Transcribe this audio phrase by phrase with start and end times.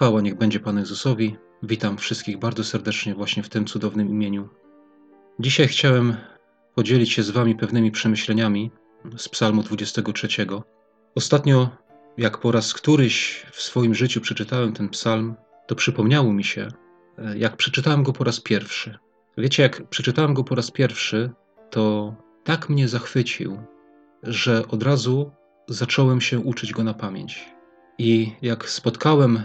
[0.00, 1.36] Chwała niech będzie Panu Jezusowi.
[1.62, 4.48] Witam wszystkich bardzo serdecznie właśnie w tym cudownym imieniu.
[5.38, 6.16] Dzisiaj chciałem
[6.74, 8.70] podzielić się z Wami pewnymi przemyśleniami
[9.16, 10.28] z Psalmu 23.
[11.14, 11.68] Ostatnio,
[12.18, 15.34] jak po raz któryś w swoim życiu przeczytałem ten psalm,
[15.66, 16.68] to przypomniało mi się,
[17.36, 18.98] jak przeczytałem go po raz pierwszy.
[19.38, 21.30] Wiecie, jak przeczytałem go po raz pierwszy,
[21.70, 22.14] to
[22.44, 23.58] tak mnie zachwycił,
[24.22, 25.30] że od razu
[25.68, 27.46] zacząłem się uczyć go na pamięć.
[27.98, 29.42] I jak spotkałem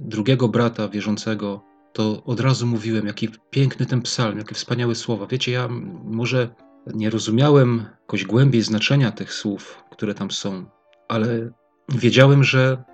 [0.00, 5.26] drugiego brata wierzącego, to od razu mówiłem, jaki piękny ten psalm, jakie wspaniałe słowa.
[5.26, 5.68] Wiecie, ja
[6.04, 6.54] może
[6.94, 10.66] nie rozumiałem jakoś głębiej znaczenia tych słów, które tam są,
[11.08, 11.50] ale
[11.88, 12.84] wiedziałem, że,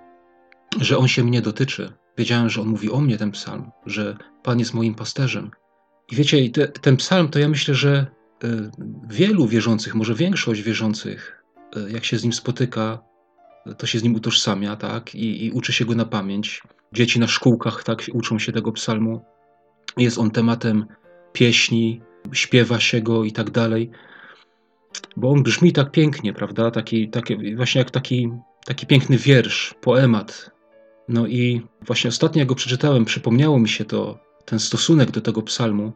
[0.81, 1.93] że on się mnie dotyczy.
[2.17, 5.51] Wiedziałem, że on mówi o mnie, ten psalm, że Pan jest moim pasterzem.
[6.11, 8.05] I wiecie, te, ten psalm to ja myślę, że
[8.43, 8.71] y,
[9.09, 11.43] wielu wierzących, może większość wierzących,
[11.77, 12.99] y, jak się z nim spotyka,
[13.77, 16.61] to się z nim utożsamia, tak, i, i uczy się go na pamięć.
[16.93, 19.25] Dzieci na szkółkach tak uczą się tego psalmu.
[19.97, 20.85] Jest on tematem
[21.33, 22.01] pieśni,
[22.33, 23.91] śpiewa się go i tak dalej.
[25.17, 26.71] Bo on brzmi tak pięknie, prawda?
[26.71, 28.31] Taki, taki, właśnie jak taki,
[28.65, 30.51] taki piękny wiersz, poemat.
[31.07, 35.41] No i właśnie ostatnio, jak go przeczytałem, przypomniało mi się to, ten stosunek do tego
[35.41, 35.93] psalmu,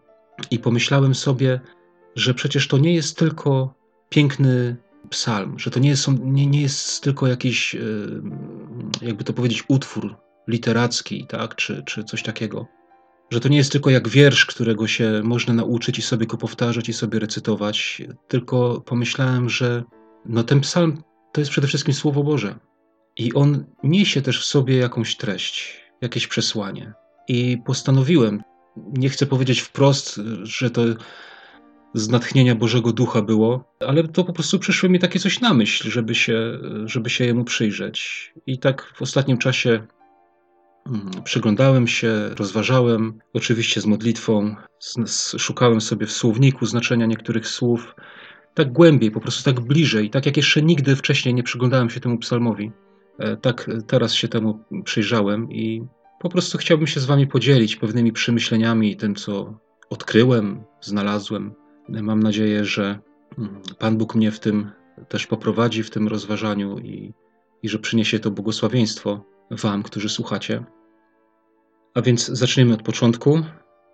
[0.52, 1.60] i pomyślałem sobie,
[2.16, 3.74] że przecież to nie jest tylko
[4.10, 4.78] piękny
[5.10, 7.80] psalm, że to nie jest, nie, nie jest tylko jakiś, e,
[9.02, 10.16] jakby to powiedzieć, utwór
[10.48, 12.68] literacki, tak, czy, czy coś takiego.
[13.30, 16.90] Że to nie jest tylko jak wiersz, którego się można nauczyć i sobie go powtarzać
[16.90, 19.84] i sobie recytować, tylko pomyślałem, że
[20.26, 22.56] no ten psalm to jest przede wszystkim Słowo Boże.
[23.18, 26.94] I on niesie też w sobie jakąś treść, jakieś przesłanie.
[27.28, 28.44] I postanowiłem,
[28.78, 30.82] nie chcę powiedzieć wprost, że to
[31.94, 35.92] z natchnienia Bożego Ducha było, ale to po prostu przyszło mi takie coś na myśl,
[35.92, 38.34] żeby się, żeby się jemu przyjrzeć.
[38.48, 39.88] I tak w ostatnim czasie
[41.24, 44.56] przyglądałem się, rozważałem, oczywiście z modlitwą,
[45.38, 47.96] szukałem sobie w słowniku znaczenia niektórych słów,
[48.54, 52.18] tak głębiej, po prostu tak bliżej, tak jak jeszcze nigdy wcześniej nie przyglądałem się temu
[52.18, 52.72] psalmowi.
[53.20, 55.84] E, tak teraz się temu przyjrzałem i
[56.20, 61.54] po prostu chciałbym się z Wami podzielić pewnymi przemyśleniami i tym, co odkryłem, znalazłem.
[61.90, 63.00] Mam nadzieję, że
[63.38, 64.72] mm, Pan Bóg mnie w tym
[65.10, 67.14] też poprowadzi, w tym rozważaniu i,
[67.64, 70.64] i że przyniesie to błogosławieństwo Wam, którzy słuchacie.
[71.94, 73.42] A więc zaczniemy od początku.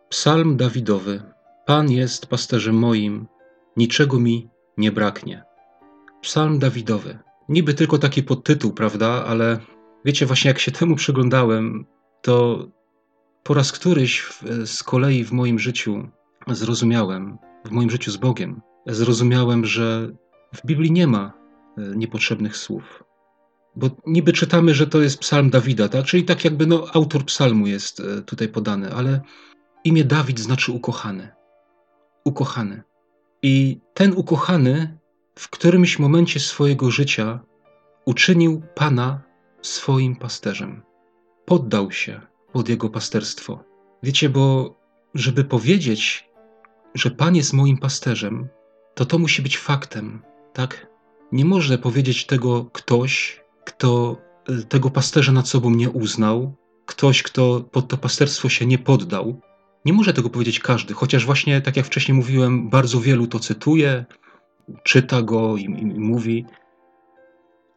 [0.10, 1.24] Psalm Dawidowy.
[1.66, 3.28] Pan jest pasterzem moim,
[3.78, 5.44] niczego mi nie braknie.
[6.22, 7.20] Psalm Dawidowy.
[7.50, 9.26] Niby tylko taki podtytuł, prawda?
[9.26, 9.60] Ale
[10.06, 11.86] wiecie, właśnie jak się temu przyglądałem,
[12.22, 12.68] to
[13.44, 14.30] po raz któryś
[14.66, 16.08] z kolei w moim życiu
[16.48, 20.12] zrozumiałem, w moim życiu z Bogiem, zrozumiałem, że
[20.54, 21.34] w Biblii nie ma
[21.78, 23.04] e, niepotrzebnych słów.
[23.76, 26.06] Bo niby czytamy, że to jest psalm Dawida, tak?
[26.06, 29.22] czyli tak jakby no, autor psalmu jest e, tutaj podany, ale
[29.84, 31.32] imię Dawid znaczy ukochany.
[32.24, 32.84] Ukochany.
[33.42, 34.98] I ten ukochany
[35.36, 37.40] w którymś momencie swojego życia
[38.06, 39.22] uczynił Pana
[39.62, 40.82] swoim pasterzem
[41.46, 42.22] poddał się
[42.54, 43.64] pod jego pasterstwo.
[44.04, 44.76] Wiecie, bo
[45.14, 46.30] żeby powiedzieć,
[46.96, 48.48] że Pan jest moim pasterzem,
[48.96, 50.22] to to musi być faktem,
[50.54, 50.88] tak?
[51.32, 54.18] Nie może powiedzieć tego ktoś, kto
[54.50, 59.42] y, tego pasterza nad sobą nie uznał, ktoś, kto pod to pasterstwo się nie poddał.
[59.86, 64.06] Nie może tego powiedzieć każdy, chociaż właśnie, tak jak wcześniej mówiłem, bardzo wielu to cytuje,
[64.84, 66.46] czyta go i, i, i mówi,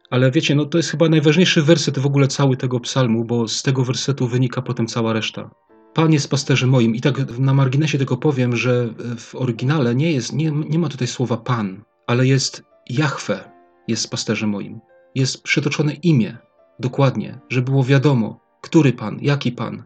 [0.09, 3.63] ale wiecie, no to jest chyba najważniejszy werset w ogóle cały tego psalmu, bo z
[3.63, 5.49] tego wersetu wynika potem cała reszta.
[5.93, 6.95] Pan jest pasterzem moim.
[6.95, 11.07] I tak na marginesie tylko powiem, że w oryginale nie, jest, nie, nie ma tutaj
[11.07, 13.51] słowa Pan, ale jest Jahwe
[13.87, 14.79] jest pasterzem moim.
[15.15, 16.37] Jest przytoczone imię,
[16.79, 19.83] dokładnie, żeby było wiadomo, który Pan, jaki Pan.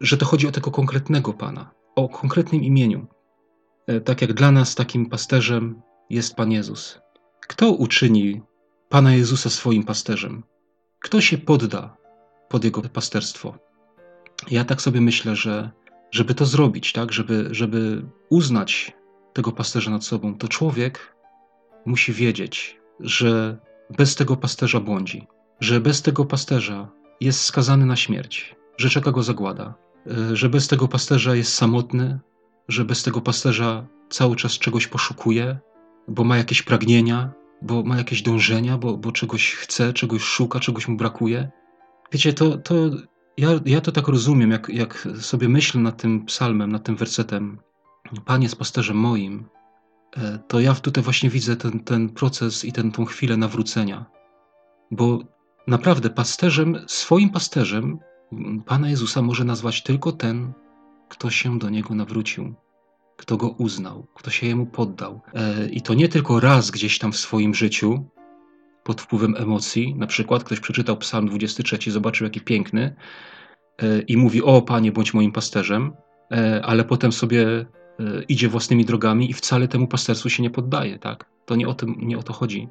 [0.00, 3.06] Że to chodzi o tego konkretnego Pana, o konkretnym imieniu.
[3.86, 7.00] E, tak jak dla nas takim pasterzem jest Pan Jezus.
[7.40, 8.42] Kto uczyni
[8.88, 10.42] Pana Jezusa swoim pasterzem.
[11.00, 11.96] Kto się podda
[12.48, 13.54] pod Jego pasterstwo?
[14.50, 15.70] Ja tak sobie myślę, że
[16.10, 18.92] żeby to zrobić, tak, żeby, żeby uznać
[19.32, 21.16] tego pasterza nad sobą, to człowiek
[21.86, 23.58] musi wiedzieć, że
[23.96, 25.26] bez tego pasterza błądzi,
[25.60, 26.88] że bez tego pasterza
[27.20, 29.74] jest skazany na śmierć, że czeka go zagłada,
[30.32, 32.18] że bez tego pasterza jest samotny,
[32.68, 35.58] że bez tego pasterza cały czas czegoś poszukuje,
[36.08, 37.32] bo ma jakieś pragnienia,
[37.62, 41.50] bo ma jakieś dążenia, bo, bo czegoś chce, czegoś szuka, czegoś mu brakuje.
[42.12, 42.74] Wiecie, to, to
[43.36, 47.58] ja, ja to tak rozumiem, jak, jak sobie myślę nad tym psalmem, nad tym wersetem.
[48.24, 49.57] Pan jest pasterzem moim, e,
[50.48, 54.06] to ja tutaj właśnie widzę ten, ten proces i tą chwilę nawrócenia.
[54.90, 55.18] Bo
[55.66, 57.98] naprawdę pasterzem, swoim pasterzem
[58.66, 60.52] Pana Jezusa może nazwać tylko ten,
[61.08, 62.54] kto się do Niego nawrócił,
[63.16, 65.20] kto Go uznał, kto się Jemu poddał.
[65.34, 68.04] E, I to nie tylko raz gdzieś tam w swoim życiu,
[68.84, 72.96] pod wpływem emocji, na przykład ktoś przeczytał Psalm 23, zobaczył jaki piękny
[73.78, 75.92] e, i mówi, o Panie, bądź moim pasterzem,
[76.32, 77.66] e, ale potem sobie
[78.28, 81.30] idzie własnymi drogami i wcale temu pasterstwu się nie poddaje, tak?
[81.46, 82.68] To nie o, tym, nie o to chodzi.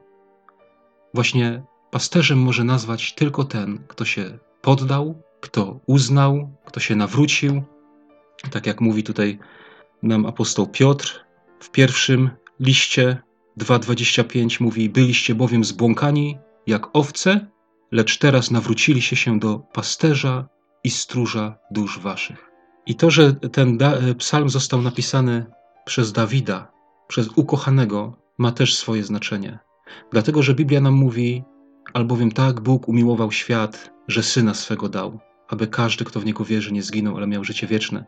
[1.13, 7.63] Właśnie pasterzem może nazwać tylko ten, kto się poddał, kto uznał, kto się nawrócił.
[8.51, 9.39] Tak jak mówi tutaj
[10.03, 11.25] nam apostoł Piotr
[11.59, 13.21] w pierwszym liście
[13.59, 16.37] 2:25 mówi: Byliście bowiem zbłąkani
[16.67, 17.47] jak owce,
[17.91, 20.47] lecz teraz nawróciliście się do pasterza
[20.83, 22.51] i stróża dusz waszych.
[22.87, 23.77] I to, że ten
[24.17, 25.45] psalm został napisany
[25.85, 26.71] przez Dawida,
[27.07, 29.59] przez ukochanego, ma też swoje znaczenie.
[30.11, 31.43] Dlatego, że Biblia nam mówi,
[31.93, 36.73] albowiem tak Bóg umiłował świat, że syna swego dał, aby każdy, kto w niego wierzy,
[36.73, 38.05] nie zginął, ale miał życie wieczne.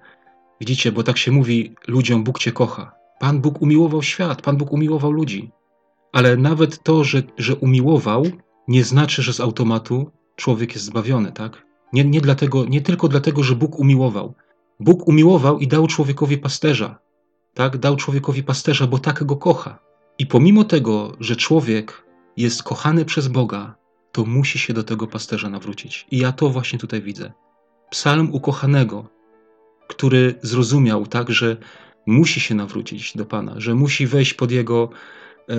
[0.59, 2.91] Widzicie, bo tak się mówi ludziom: Bóg cię kocha.
[3.19, 5.51] Pan Bóg umiłował świat, Pan Bóg umiłował ludzi.
[6.11, 8.25] Ale nawet to, że, że umiłował,
[8.67, 11.65] nie znaczy, że z automatu człowiek jest zbawiony, tak?
[11.93, 14.35] Nie, nie, dlatego, nie tylko dlatego, że Bóg umiłował.
[14.79, 16.99] Bóg umiłował i dał człowiekowi pasterza,
[17.53, 17.77] tak?
[17.77, 19.79] Dał człowiekowi pasterza, bo tak go kocha.
[20.19, 22.03] I pomimo tego, że człowiek
[22.37, 23.75] jest kochany przez Boga,
[24.11, 26.07] to musi się do tego pasterza nawrócić.
[26.11, 27.31] I ja to właśnie tutaj widzę.
[27.89, 29.09] Psalm ukochanego,
[29.87, 31.57] który zrozumiał tak, że
[32.05, 34.89] musi się nawrócić do Pana, że musi wejść pod Jego
[35.49, 35.55] e,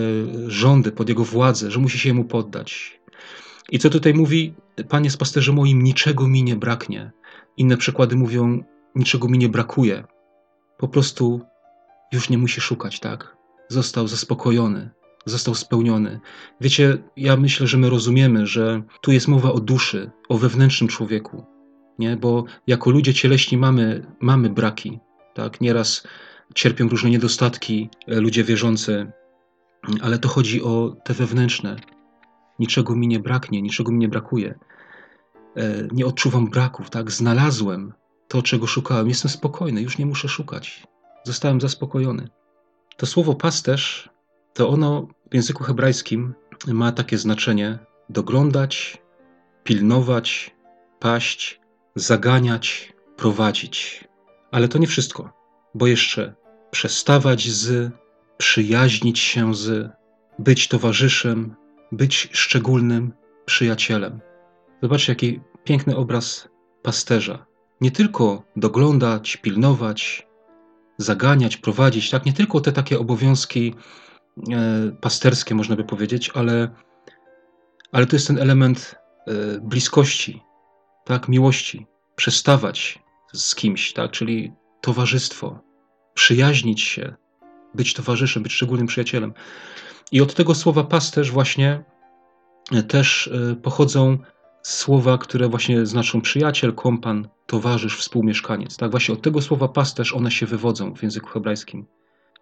[0.47, 3.01] rządy, pod Jego władzę, że musi się Jemu poddać.
[3.71, 4.55] I co tutaj mówi?
[4.89, 7.11] Panie jest pasterzem moim, niczego mi nie braknie.
[7.57, 8.65] Inne przykłady mówią,
[8.95, 10.05] niczego mi nie brakuje.
[10.79, 11.41] Po prostu
[12.13, 13.37] już nie musi szukać, tak?
[13.69, 14.91] Został zaspokojony,
[15.27, 16.21] został spełniony.
[16.61, 21.45] Wiecie, ja myślę, że my rozumiemy, że tu jest mowa o duszy, o wewnętrznym człowieku,
[21.99, 22.17] nie?
[22.17, 24.99] Bo jako ludzie cieleśni mamy, mamy braki,
[25.35, 25.61] tak?
[25.61, 26.07] Nieraz
[26.55, 29.13] cierpią różne niedostatki e, ludzie wierzący,
[30.03, 31.77] ale to chodzi o te wewnętrzne.
[32.59, 34.59] Niczego mi nie braknie, niczego mi nie brakuje.
[35.57, 37.11] E, nie odczuwam braków, tak?
[37.11, 37.93] Znalazłem
[38.31, 39.09] to, czego szukałem.
[39.09, 40.83] Jestem spokojny, już nie muszę szukać.
[41.25, 42.29] Zostałem zaspokojony.
[42.97, 44.11] To słowo pasterz,
[44.55, 46.35] to ono w języku hebrajskim
[46.67, 47.79] ma takie znaczenie
[48.09, 49.03] doglądać,
[49.65, 50.55] pilnować,
[51.01, 51.61] paść,
[51.95, 54.05] zaganiać, prowadzić.
[54.51, 55.33] Ale to nie wszystko,
[55.75, 56.35] bo jeszcze
[56.71, 57.93] przestawać z,
[58.37, 59.91] przyjaźnić się z,
[60.39, 61.57] być towarzyszem,
[61.93, 63.13] być szczególnym
[63.47, 64.21] przyjacielem.
[64.83, 66.49] Zobaczcie, jaki piękny obraz
[66.83, 67.50] pasterza.
[67.81, 70.27] Nie tylko doglądać, pilnować,
[70.99, 72.27] zaganiać, prowadzić, tak?
[72.27, 73.75] Nie tylko te takie obowiązki
[74.53, 76.69] e, pasterskie, można by powiedzieć, ale,
[77.93, 78.95] ale to jest ten element
[79.27, 80.43] e, bliskości,
[81.05, 81.29] tak?
[81.29, 81.87] Miłości,
[82.17, 82.99] przestawać
[83.33, 84.11] z kimś, tak?
[84.11, 85.61] Czyli towarzystwo,
[86.15, 87.15] przyjaźnić się,
[87.75, 89.33] być towarzyszem, być szczególnym przyjacielem.
[90.13, 91.85] I od tego słowa pasterz właśnie
[92.73, 93.31] e, też
[93.63, 94.19] pochodzą
[94.63, 98.77] słowa, które właśnie znaczą przyjaciel, kompan, towarzysz, współmieszkaniec.
[98.77, 101.87] Tak, właśnie od tego słowa pasterz one się wywodzą w języku hebrajskim.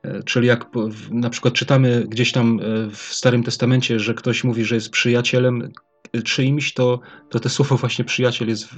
[0.02, 0.66] E, czyli jak
[1.10, 5.68] na przykład czytamy gdzieś tam e, w Starym Testamencie, że ktoś mówi, że jest przyjacielem
[6.12, 8.68] e, czyimś, to, to te słowo właśnie przyjaciel jest,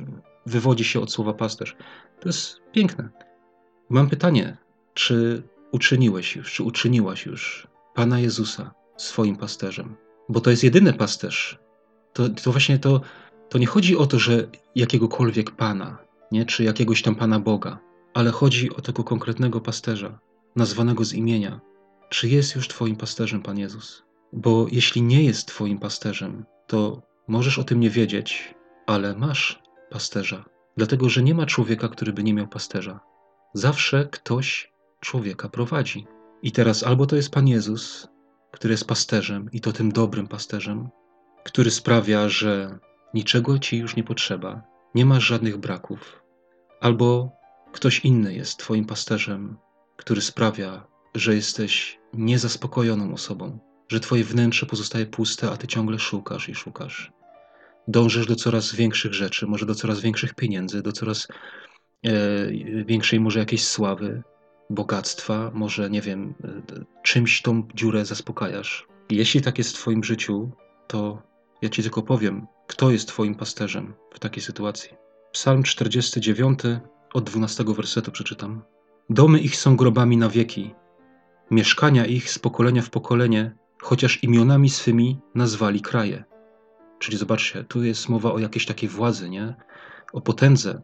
[0.46, 1.76] wywodzi się od słowa pasterz.
[2.20, 3.08] To jest piękne.
[3.90, 4.56] Mam pytanie,
[4.94, 9.96] czy uczyniłeś już, czy uczyniłaś już Pana Jezusa swoim pasterzem?
[10.28, 11.58] Bo to jest jedyny pasterz.
[12.12, 13.00] To, to właśnie to,
[13.50, 15.98] to nie chodzi o to, że jakiegokolwiek Pana,
[16.32, 16.44] nie?
[16.44, 17.78] czy jakiegoś tam Pana Boga,
[18.14, 20.18] ale chodzi o tego konkretnego pasterza,
[20.56, 21.60] nazwanego z imienia.
[22.08, 24.02] Czy jest już Twoim pasterzem Pan Jezus?
[24.32, 28.54] Bo jeśli nie jest Twoim pasterzem, to możesz o tym nie wiedzieć,
[28.86, 30.44] ale masz pasterza.
[30.76, 33.00] Dlatego, że nie ma człowieka, który by nie miał pasterza.
[33.54, 36.06] Zawsze ktoś człowieka prowadzi.
[36.42, 38.08] I teraz albo to jest Pan Jezus,
[38.52, 40.88] który jest pasterzem, i to tym dobrym pasterzem,
[41.44, 42.78] który sprawia, że
[43.14, 44.62] niczego ci już nie potrzeba,
[44.94, 46.22] nie masz żadnych braków,
[46.80, 47.30] albo
[47.72, 49.56] ktoś inny jest Twoim pasterzem,
[49.96, 56.48] który sprawia, że jesteś niezaspokojoną osobą, że Twoje wnętrze pozostaje puste, a Ty ciągle szukasz
[56.48, 57.12] i szukasz.
[57.88, 61.28] Dążysz do coraz większych rzeczy, może do coraz większych pieniędzy, do coraz
[62.04, 62.12] e,
[62.84, 64.22] większej może jakiejś sławy,
[64.70, 68.86] bogactwa, może nie wiem, e, czymś tą dziurę zaspokajasz.
[69.10, 70.50] Jeśli tak jest w Twoim życiu,
[70.86, 71.22] to
[71.62, 74.90] ja Ci tylko powiem, kto jest Twoim pasterzem w takiej sytuacji.
[75.32, 76.58] Psalm 49
[77.14, 78.62] od 12 wersetu przeczytam.
[79.10, 80.74] Domy ich są grobami na wieki,
[81.50, 86.24] mieszkania ich z pokolenia w pokolenie, chociaż imionami swymi nazwali kraje.
[86.98, 89.54] Czyli zobaczcie, tu jest mowa o jakiejś takiej władzy, nie?
[90.12, 90.80] o potędze.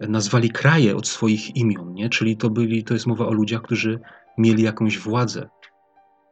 [0.00, 2.08] Nazwali kraje od swoich imion, nie?
[2.08, 4.00] czyli to, byli, to jest mowa o ludziach, którzy
[4.38, 5.48] mieli jakąś władzę,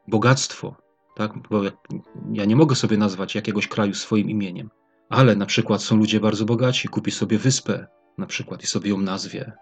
[0.09, 0.77] bogactwo.
[1.17, 1.33] Tak?
[1.51, 1.63] Bo
[2.33, 4.71] ja nie mogę sobie nazwać jakiegoś kraju swoim imieniem,
[5.11, 7.87] ale na przykład są ludzie bardzo bogaci, kupi sobie wyspę
[8.19, 9.53] na przykład i sobie ją nazwie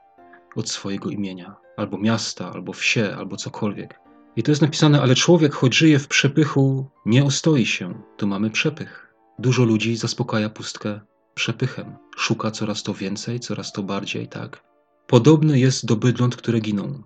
[0.57, 4.01] od swojego imienia, albo miasta, albo wsie, albo cokolwiek.
[4.37, 8.03] I to jest napisane, ale człowiek, choć żyje w przepychu, nie ostoi się.
[8.17, 9.15] Tu mamy przepych.
[9.39, 11.01] Dużo ludzi zaspokaja pustkę
[11.35, 11.97] przepychem.
[12.17, 14.65] Szuka coraz to więcej, coraz to bardziej, tak?
[15.07, 17.03] Podobny jest do bydląt, które giną.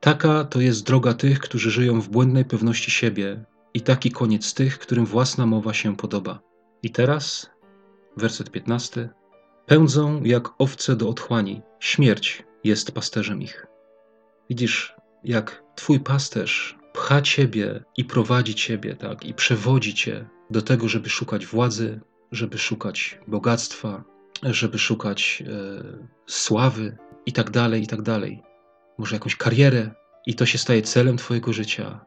[0.00, 3.44] Taka to jest droga tych, którzy żyją w błędnej pewności siebie,
[3.74, 6.40] i taki koniec tych, którym własna mowa się podoba.
[6.82, 7.50] I teraz,
[8.16, 9.08] werset 15.
[9.66, 13.66] Pędzą jak owce do otchłani, śmierć jest pasterzem ich.
[14.50, 20.88] Widzisz, jak twój pasterz pcha ciebie i prowadzi ciebie, tak, i przewodzi cię do tego,
[20.88, 22.00] żeby szukać władzy,
[22.32, 24.04] żeby szukać bogactwa,
[24.42, 28.42] żeby szukać e, sławy i tak dalej, i tak dalej.
[28.98, 29.90] Może jakąś karierę,
[30.26, 32.04] i to się staje celem Twojego życia,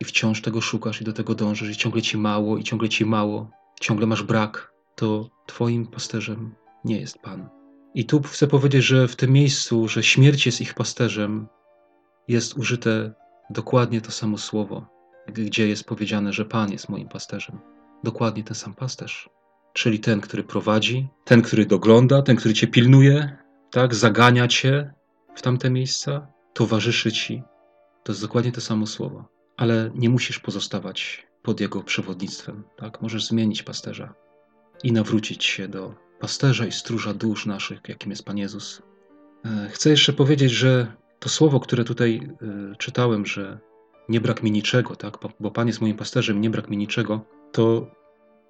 [0.00, 3.06] i wciąż tego szukasz i do tego dążysz, i ciągle ci mało, i ciągle ci
[3.06, 3.50] mało,
[3.80, 7.48] ciągle masz brak, to Twoim pasterzem nie jest Pan.
[7.94, 11.46] I tu chcę powiedzieć, że w tym miejscu, że śmierć jest ich pasterzem,
[12.28, 13.12] jest użyte
[13.50, 14.86] dokładnie to samo słowo,
[15.26, 17.58] gdzie jest powiedziane, że Pan jest moim pasterzem.
[18.04, 19.30] Dokładnie ten sam pasterz.
[19.72, 23.36] Czyli ten, który prowadzi, ten, który dogląda, ten, który cię pilnuje,
[23.70, 24.92] tak, zagania cię
[25.34, 27.42] w tamte miejsca, towarzyszy ci.
[28.04, 29.28] To jest dokładnie to samo słowo.
[29.56, 33.02] Ale nie musisz pozostawać pod jego przewodnictwem, tak?
[33.02, 34.14] Możesz zmienić pasterza
[34.84, 38.82] i nawrócić się do pasterza i stróża dusz naszych, jakim jest Pan Jezus.
[39.44, 42.20] E, chcę jeszcze powiedzieć, że to słowo, które tutaj
[42.72, 43.58] y, czytałem, że
[44.08, 45.18] nie brak mi niczego, tak?
[45.40, 47.20] Bo Pan jest moim pasterzem, nie brak mi niczego,
[47.52, 47.90] to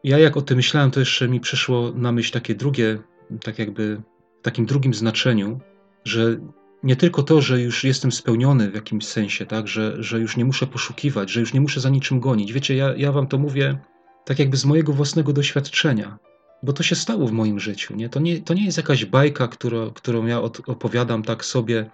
[0.04, 2.98] ja jak o tym myślałem, to jeszcze mi przyszło na myśl takie drugie,
[3.44, 4.02] tak jakby
[4.40, 5.60] w takim drugim znaczeniu,
[6.04, 6.36] że
[6.82, 10.44] nie tylko to, że już jestem spełniony w jakimś sensie, tak, że, że już nie
[10.44, 12.52] muszę poszukiwać, że już nie muszę za niczym gonić.
[12.52, 13.78] Wiecie, ja, ja wam to mówię
[14.26, 16.18] tak jakby z mojego własnego doświadczenia,
[16.62, 17.96] bo to się stało w moim życiu.
[17.96, 18.08] Nie?
[18.08, 19.48] To, nie, to nie jest jakaś bajka,
[19.94, 21.90] którą, ja opowiadam tak sobie,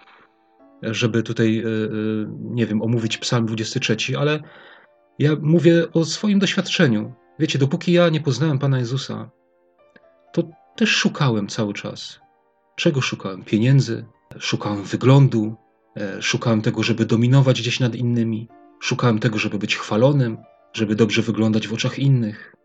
[0.82, 1.68] żeby tutaj, e, e,
[2.40, 4.40] nie wiem, omówić Psalm 23, ale
[5.18, 7.12] ja mówię o swoim doświadczeniu.
[7.38, 9.30] Wiecie, dopóki ja nie poznałem Pana Jezusa,
[10.32, 10.42] to
[10.76, 12.20] też szukałem cały czas.
[12.76, 13.44] Czego szukałem?
[13.44, 14.04] Pieniędzy,
[14.38, 15.54] szukałem wyglądu,
[15.96, 18.48] e, szukałem tego, żeby dominować gdzieś nad innymi,
[18.80, 20.38] szukałem tego, żeby być chwalonym,
[20.72, 22.56] żeby dobrze wyglądać w oczach innych.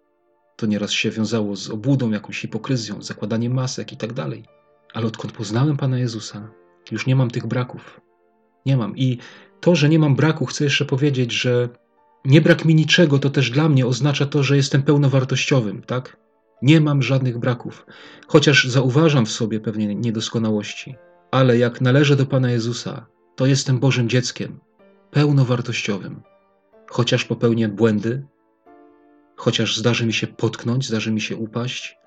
[0.56, 4.46] To nieraz się wiązało z obłudą, jakąś hipokryzją, zakładaniem masek i tak dalej.
[4.94, 6.52] Ale odkąd poznałem Pana Jezusa,
[6.92, 8.02] już nie mam tych braków.
[8.66, 8.98] Nie mam.
[8.98, 9.18] I
[9.62, 11.70] to, że nie mam braku, chcę jeszcze powiedzieć, że
[12.26, 16.18] nie brak mi niczego, to też dla mnie oznacza to, że jestem pełnowartościowym, tak?
[16.62, 17.86] Nie mam żadnych braków,
[18.28, 20.96] chociaż zauważam w sobie pewnie niedoskonałości,
[21.32, 24.60] ale jak należę do Pana Jezusa, to jestem Bożym dzieckiem,
[25.12, 26.22] pełnowartościowym.
[26.90, 28.26] Chociaż popełnię błędy,
[29.36, 31.98] chociaż zdarzy mi się potknąć, zdarzy mi się upaść,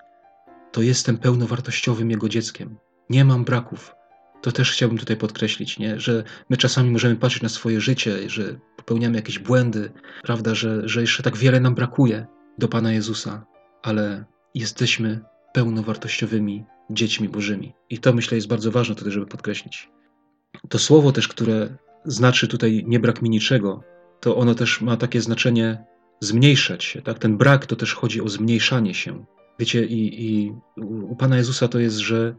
[0.71, 2.77] to jestem pełnowartościowym Jego dzieckiem.
[3.09, 3.95] Nie mam braków.
[4.41, 5.99] To też chciałbym tutaj podkreślić, nie?
[5.99, 9.91] że my czasami możemy patrzeć na swoje życie, że popełniamy jakieś błędy,
[10.23, 13.45] prawda, że, że jeszcze tak wiele nam brakuje do Pana Jezusa,
[13.83, 15.21] ale jesteśmy
[15.53, 17.73] pełnowartościowymi dziećmi Bożymi.
[17.89, 19.89] I to myślę jest bardzo ważne tutaj, żeby podkreślić.
[20.69, 23.83] To słowo też, które znaczy tutaj nie brak mi niczego,
[24.21, 25.83] to ono też ma takie znaczenie
[26.19, 27.01] zmniejszać się.
[27.01, 27.19] Tak?
[27.19, 29.25] Ten brak to też chodzi o zmniejszanie się.
[29.59, 32.35] Wiecie, i, i u Pana Jezusa to jest, że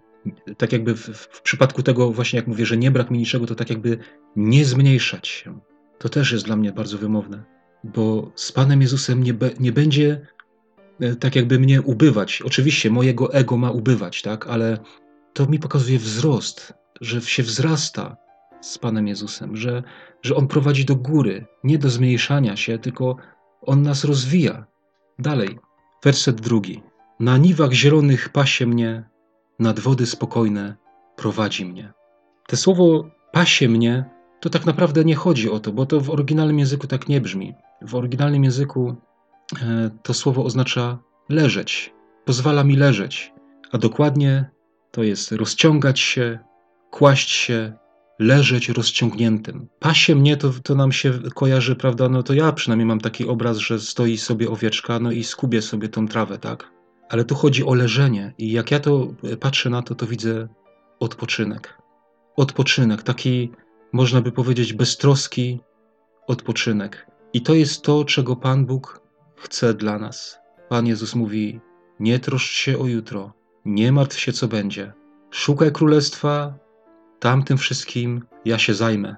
[0.57, 3.55] tak jakby w, w, przypadku tego właśnie jak mówię, że nie brak mi niczego, to
[3.55, 3.99] tak jakby
[4.37, 5.61] nie zmniejszać się.
[5.99, 7.45] To też jest dla mnie bardzo wymowne,
[7.85, 10.27] bo z Panem Jezusem nie, be, nie będzie
[11.01, 12.43] e, tak jakby mnie ubywać.
[12.43, 14.79] Oczywiście mojego ego ma ubywać, tak, ale
[15.33, 18.17] to mi pokazuje wzrost, że się wzrasta
[18.63, 19.83] z Panem Jezusem, że,
[20.23, 23.17] że On prowadzi do góry, nie do zmniejszania się, tylko
[23.61, 24.67] On nas rozwija.
[25.19, 25.59] Dalej,
[26.05, 26.83] werset drugi.
[27.21, 29.05] Na niwach zielonych pasie mnie,
[29.59, 30.77] nad wody spokojne
[31.17, 31.93] prowadzi mnie.
[32.47, 34.05] Te słowo pasie mnie
[34.41, 37.55] to tak naprawdę nie chodzi o to, bo to w oryginalnym języku tak nie brzmi.
[37.83, 38.97] W oryginalnym języku
[39.63, 43.33] e, to słowo oznacza leżeć, pozwala mi leżeć,
[43.73, 44.51] a dokładnie
[44.91, 46.39] to jest rozciągać się,
[46.91, 47.73] kłaść się,
[48.23, 49.69] leżeć rozciągniętym.
[49.79, 52.09] Pasie mnie to, to nam się kojarzy, prawda?
[52.09, 55.89] No to ja przynajmniej mam taki obraz, że stoi sobie owieczka, no i skubie sobie
[55.89, 56.71] tą trawę, tak?
[57.09, 60.49] Ale tu chodzi o leżenie, i jak ja to patrzę na to, to widzę
[61.01, 61.79] odpoczynek.
[62.37, 63.53] Odpoczynek, taki
[63.93, 65.61] można by powiedzieć beztroski
[66.27, 67.07] odpoczynek.
[67.33, 69.01] I to jest to, czego Pan Bóg
[69.37, 70.39] chce dla nas.
[70.69, 71.61] Pan Jezus mówi:
[72.01, 73.33] Nie troszcz się o jutro,
[73.65, 74.93] nie martw się, co będzie.
[75.31, 76.59] Szukaj królestwa,
[77.23, 79.17] tamtym wszystkim ja się zajmę.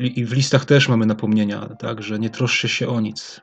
[0.00, 3.40] I w listach też mamy napomnienia, tak, że nie troszcie się o nic,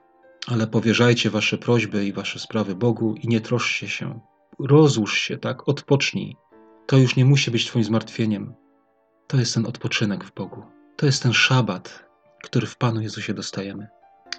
[0.47, 4.19] ale powierzajcie wasze prośby i wasze sprawy Bogu i nie troszcie się.
[4.59, 6.35] Rozłóż się, tak, odpocznij.
[6.87, 8.53] To już nie musi być twoim zmartwieniem.
[9.27, 10.63] To jest ten odpoczynek w Bogu.
[10.95, 12.05] To jest ten szabat,
[12.43, 13.87] który w Panu Jezusie dostajemy.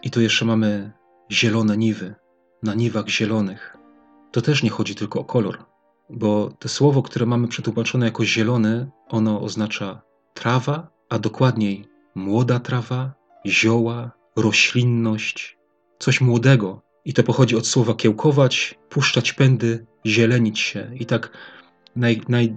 [0.02, 0.92] I tu jeszcze mamy
[1.32, 2.14] zielone niwy,
[2.62, 3.76] na niwach zielonych.
[4.32, 5.71] To też nie chodzi tylko o kolor,
[6.12, 10.02] bo to słowo, które mamy przetłumaczone jako zielony, ono oznacza
[10.34, 13.12] trawa, a dokładniej młoda trawa,
[13.46, 15.58] zioła, roślinność,
[15.98, 16.82] coś młodego.
[17.04, 20.90] I to pochodzi od słowa kiełkować, puszczać pędy, zielenić się.
[20.94, 21.30] I tak
[21.96, 22.54] naj, naj,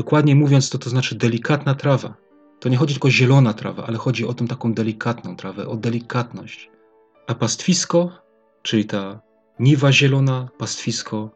[0.00, 2.14] dokładniej mówiąc, to to znaczy delikatna trawa.
[2.60, 5.76] To nie chodzi tylko o zielona trawa, ale chodzi o tą taką delikatną trawę, o
[5.76, 6.70] delikatność.
[7.26, 8.10] A pastwisko,
[8.62, 9.20] czyli ta
[9.58, 11.30] niwa zielona, pastwisko,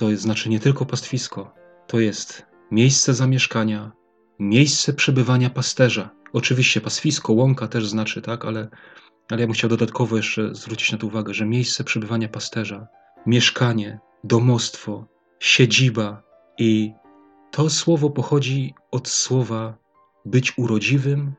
[0.00, 1.54] to znaczy nie tylko pastwisko,
[1.86, 3.92] to jest miejsce zamieszkania,
[4.38, 6.10] miejsce przebywania pasterza.
[6.32, 8.68] Oczywiście pastwisko, łąka też znaczy, tak, ale,
[9.30, 12.86] ale ja bym chciał dodatkowo jeszcze zwrócić na to uwagę, że miejsce przebywania pasterza,
[13.26, 15.06] mieszkanie, domostwo,
[15.40, 16.22] siedziba
[16.58, 16.92] i
[17.50, 19.78] to słowo pochodzi od słowa
[20.24, 21.32] być urodziwym,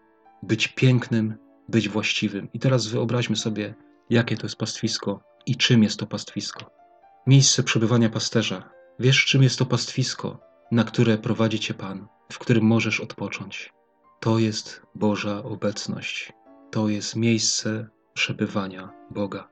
[0.43, 1.37] być pięknym,
[1.69, 2.47] być właściwym.
[2.53, 3.75] I teraz wyobraźmy sobie,
[4.09, 6.80] jakie to jest pastwisko i czym jest to pastwisko.
[7.27, 8.69] Miejsce przebywania pasterza.
[8.99, 10.39] Wiesz, czym jest to pastwisko,
[10.71, 13.73] na które prowadzi cię Pan, w którym możesz odpocząć.
[14.19, 16.33] To jest Boża obecność.
[16.71, 19.49] To jest miejsce przebywania Boga.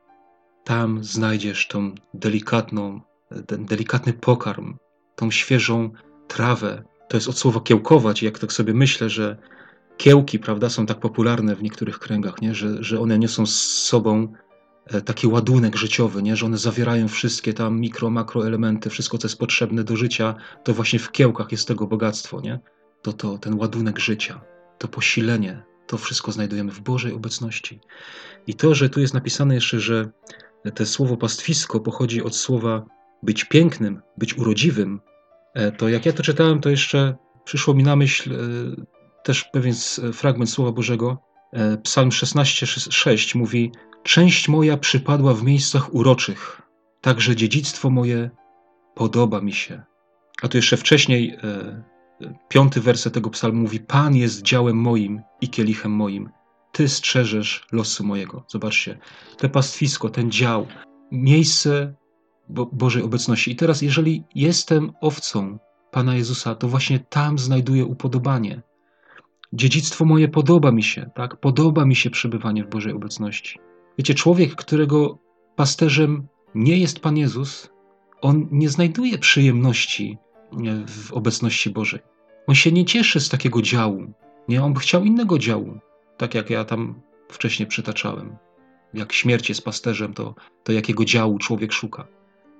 [0.63, 3.01] Tam znajdziesz tą delikatną,
[3.47, 4.77] ten delikatny pokarm,
[5.15, 5.91] tą świeżą
[6.27, 6.83] trawę.
[7.09, 8.23] To jest od słowa kiełkować.
[8.23, 9.37] Jak tak sobie myślę, że
[9.97, 12.55] kiełki, prawda, są tak popularne w niektórych kręgach, nie?
[12.55, 14.33] Że, że one niosą z sobą
[15.05, 16.35] taki ładunek życiowy, nie?
[16.35, 20.73] że one zawierają wszystkie tam mikro, makro elementy, wszystko, co jest potrzebne do życia, to
[20.73, 22.59] właśnie w kiełkach jest tego bogactwo, nie?
[23.01, 24.41] To, to ten ładunek życia,
[24.77, 27.79] to posilenie, to wszystko znajdujemy w Bożej obecności.
[28.47, 30.09] I to, że tu jest napisane jeszcze, że
[30.75, 32.85] te słowo pastwisko pochodzi od słowa
[33.23, 35.01] być pięknym, być urodziwym,
[35.53, 38.37] e, to jak ja to czytałem, to jeszcze przyszło mi na myśl e,
[39.23, 39.73] też pewien
[40.13, 41.17] fragment Słowa Bożego.
[41.53, 43.71] E, Psalm 16:6 mówi:
[44.03, 46.61] Część moja przypadła w miejscach uroczych,
[47.01, 48.29] także dziedzictwo moje
[48.95, 49.83] podoba mi się.
[50.41, 51.37] A tu jeszcze wcześniej
[52.49, 56.29] piąty werset tego psalmu mówi: Pan jest działem moim i kielichem moim.
[56.71, 58.43] Ty strzeżesz losu mojego.
[58.47, 58.97] Zobaczcie,
[59.37, 60.67] te pastwisko, ten dział,
[61.11, 61.93] miejsce
[62.49, 63.51] Bo Bożej obecności.
[63.51, 65.59] I teraz, jeżeli jestem owcą
[65.91, 68.61] Pana Jezusa, to właśnie tam znajduję upodobanie.
[69.53, 71.39] Dziedzictwo moje podoba mi się, tak?
[71.39, 73.59] Podoba mi się przebywanie w Bożej obecności.
[73.97, 75.17] Wiecie, człowiek, którego
[75.55, 77.69] pasterzem nie jest Pan Jezus,
[78.21, 80.17] on nie znajduje przyjemności
[80.87, 81.99] w obecności Bożej.
[82.47, 84.13] On się nie cieszy z takiego działu.
[84.47, 85.79] Nie, on by chciał innego działu.
[86.17, 88.37] Tak jak ja tam wcześniej przytaczałem.
[88.93, 92.07] Jak śmierć jest pasterzem, to, to jakiego działu człowiek szuka.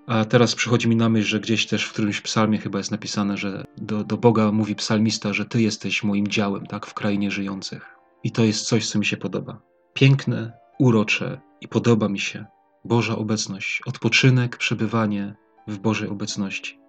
[0.08, 3.38] A teraz przychodzi mi na myśl, że gdzieś też w którymś psalmie chyba jest napisane,
[3.38, 7.96] że do, do Boga mówi psalmista, że Ty jesteś moim działem, tak, w krainie żyjących.
[8.24, 9.62] I to jest coś, co mi się podoba.
[9.94, 12.46] Piękne, urocze i podoba mi się
[12.86, 15.36] Boża obecność, odpoczynek, przebywanie
[15.68, 16.80] w Bożej obecności.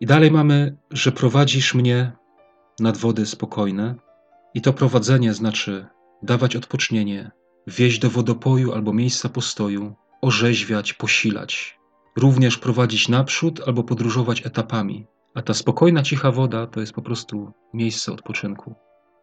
[0.00, 2.12] I dalej mamy, że prowadzisz mnie
[2.80, 3.94] nad wody spokojne,
[4.54, 5.86] i to prowadzenie znaczy
[6.22, 7.30] dawać odpocznienie,
[7.66, 11.78] wieźć do wodopoju albo miejsca postoju, orzeźwiać, posilać,
[12.16, 15.06] również prowadzić naprzód albo podróżować etapami.
[15.34, 18.74] A ta spokojna, cicha woda to jest po prostu miejsce odpoczynku.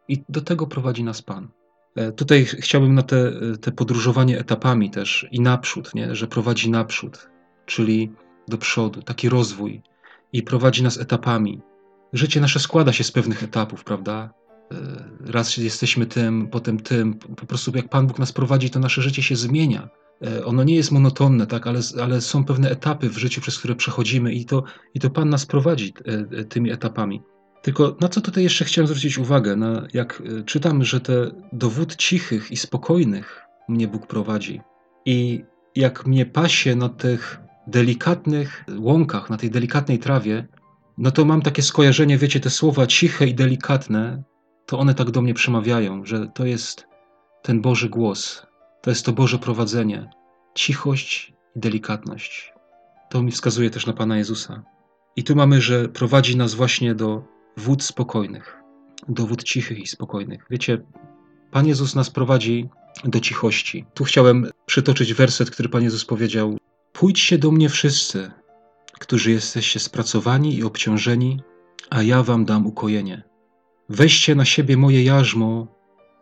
[0.08, 1.50] I do tego prowadzi nas Pan.
[1.98, 3.32] E, tutaj chciałbym na te,
[3.62, 6.16] te podróżowanie etapami też i naprzód, nie?
[6.16, 7.30] że prowadzi naprzód,
[7.66, 8.12] czyli
[8.48, 9.82] do przodu, taki rozwój
[10.34, 11.62] i prowadzi nas etapami.
[12.14, 14.30] Życie nasze składa się z pewnych etapów, prawda?
[14.72, 17.14] E, raz jesteśmy tym, potem tym.
[17.14, 19.90] Po prostu jak Pan Bóg nas prowadzi, to nasze życie się zmienia.
[20.26, 23.76] E, ono nie jest monotonne, tak, ale, ale są pewne etapy w życiu, przez które
[23.76, 27.22] przechodzimy i to, i to Pan nas prowadzi e, tymi etapami.
[27.62, 29.56] Tylko na co tutaj jeszcze chciałem zwrócić uwagę?
[29.56, 34.62] Na, jak czytam, że te dowód cichych i spokojnych mnie Bóg prowadzi
[35.06, 35.44] i
[35.76, 40.48] jak mnie pasie na tych delikatnych łąkach, na tej delikatnej trawie,
[40.98, 44.24] no to mam takie skojarzenie, wiecie, te słowa ciche i delikatne,
[44.66, 46.88] to one tak do mnie przemawiają, że to jest
[47.42, 48.46] ten Boży głos,
[48.82, 50.10] to jest to Boże prowadzenie,
[50.56, 52.54] cichość i delikatność.
[53.10, 54.64] To mi wskazuje też na Pana Jezusa.
[55.16, 57.24] I tu mamy, że prowadzi nas właśnie do
[57.58, 58.58] wód spokojnych,
[59.08, 60.46] do wód cichych i spokojnych.
[60.50, 60.82] Wiecie,
[61.52, 62.70] Pan Jezus nas prowadzi
[63.04, 63.86] do cichości.
[63.94, 66.58] Tu chciałem przytoczyć werset, który Pan Jezus powiedział:
[66.94, 68.32] Pójdźcie do mnie wszyscy,
[69.00, 71.40] którzy jesteście spracowani i obciążeni,
[71.90, 73.24] a ja wam dam ukojenie.
[73.90, 75.68] Weźcie na siebie moje jarzmo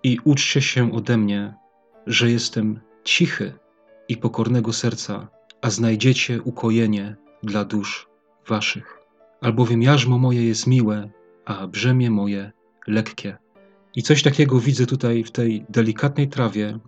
[0.04, 1.54] i uczcie się ode mnie,
[2.08, 3.54] że jestem cichy
[4.08, 5.28] i pokornego serca,
[5.62, 8.08] a znajdziecie ukojenie dla dusz
[8.48, 8.98] waszych.
[9.42, 11.10] Albowiem jarzmo moje jest miłe,
[11.46, 12.52] a brzemię moje
[12.88, 13.38] lekkie.
[13.96, 16.80] I coś takiego widzę tutaj w tej delikatnej trawie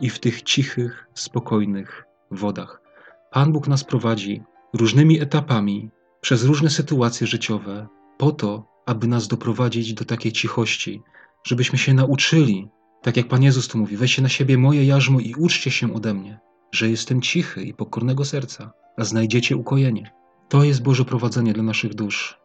[0.00, 2.82] i w tych cichych, spokojnych wodach.
[3.30, 4.42] Pan Bóg nas prowadzi
[4.74, 7.86] różnymi etapami, przez różne sytuacje życiowe,
[8.18, 11.02] po to, aby nas doprowadzić do takiej cichości,
[11.44, 12.68] żebyśmy się nauczyli,
[13.02, 16.14] tak jak Pan Jezus tu mówi, weźcie na siebie moje jarzmo i uczcie się ode
[16.14, 16.38] mnie,
[16.72, 20.10] że jestem cichy i pokornego serca, a znajdziecie ukojenie.
[20.48, 22.38] To jest Boże prowadzenie dla naszych dusz.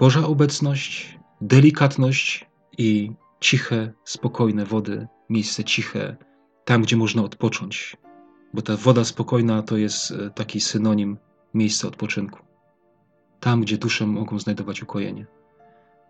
[0.00, 2.46] Boża obecność, delikatność
[2.78, 6.16] i ciche, spokojne wody, miejsce ciche,
[6.64, 7.96] tam gdzie można odpocząć.
[8.54, 11.16] Bo ta woda spokojna to jest e, taki synonim
[11.54, 12.38] miejsca odpoczynku.
[13.40, 15.26] Tam, gdzie dusze mogą znajdować ukojenie.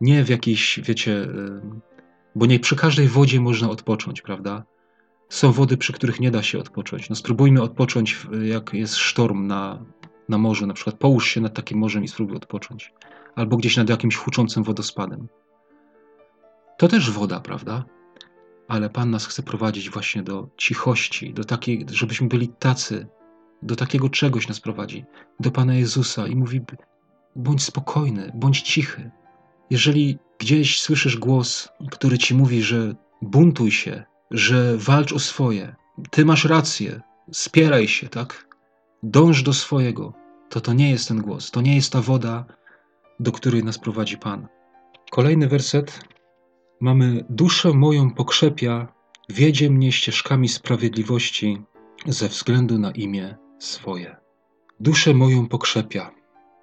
[0.01, 1.61] Nie w jakiejś, wiecie, e,
[2.35, 4.65] bo nie przy każdej wodzie można odpocząć, prawda?
[5.29, 7.11] Są wody, przy których nie da się odpocząć.
[7.11, 9.85] No spróbujmy odpocząć, jak jest sztorm na,
[10.29, 10.67] na morzu.
[10.67, 12.93] Na przykład połóż się nad takim morzem i spróbuj odpocząć.
[13.35, 15.29] Albo gdzieś nad jakimś huczącym wodospadem.
[16.79, 17.85] To też woda, prawda?
[18.69, 23.07] Ale Pan nas chce prowadzić właśnie do cichości, do takiej, żebyśmy byli tacy,
[23.63, 25.05] do takiego czegoś nas prowadzi,
[25.41, 26.61] do Pana Jezusa i mówi:
[27.37, 29.11] bądź spokojny, bądź cichy.
[29.71, 35.77] Jeżeli gdzieś słyszysz głos, który ci mówi, że buntuj się, że walcz o swoje,
[36.11, 37.01] ty masz rację,
[37.33, 38.49] spieraj się, tak?
[39.03, 40.13] Dąż do swojego,
[40.49, 42.45] to to nie jest ten głos, to nie jest ta woda,
[43.21, 44.49] do której nas prowadzi Pan.
[45.11, 46.01] Kolejny werset
[46.81, 48.93] mamy: Duszę moją pokrzepia,
[49.29, 51.63] wiedzie mnie ścieżkami sprawiedliwości
[52.07, 54.17] ze względu na imię swoje.
[54.81, 56.11] Duszę moją pokrzepia.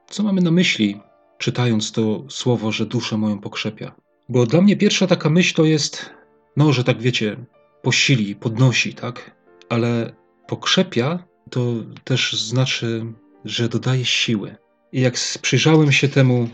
[0.10, 1.02] Co mamy na myśli,
[1.38, 3.96] czytając to słowo, że duszę moją pokrzepia?
[4.30, 6.10] Bo dla mnie pierwsza taka myśl to jest,
[6.58, 7.38] no, że tak wiecie,
[7.82, 9.36] posili, podnosi, tak?
[9.70, 10.16] Ale
[10.48, 13.14] pokrzepia to też znaczy,
[13.46, 14.56] że dodaje siły.
[14.92, 16.50] I jak przyjrzałem się temu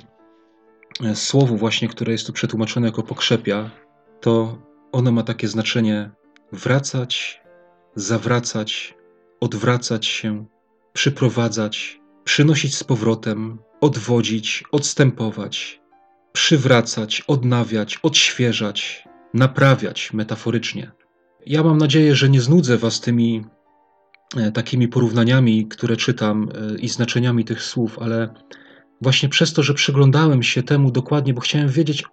[1.03, 3.71] e, słowu właśnie, które jest tu przetłumaczone jako pokrzepia,
[4.21, 4.57] to
[4.91, 6.11] ono ma takie znaczenie
[6.51, 7.41] wracać,
[7.95, 8.95] zawracać,
[9.39, 10.45] odwracać się,
[10.93, 15.81] przyprowadzać, przynosić z powrotem, odwodzić, odstępować,
[16.33, 20.91] przywracać, odnawiać, odświeżać, naprawiać metaforycznie.
[21.45, 23.45] Ja mam nadzieję, że nie znudzę Was tymi
[24.53, 28.33] takimi porównaniami, które czytam e, i znaczeniami tych słów, ale
[29.01, 32.03] właśnie przez to, że przyglądałem się temu dokładnie, bo chciałem wiedzieć,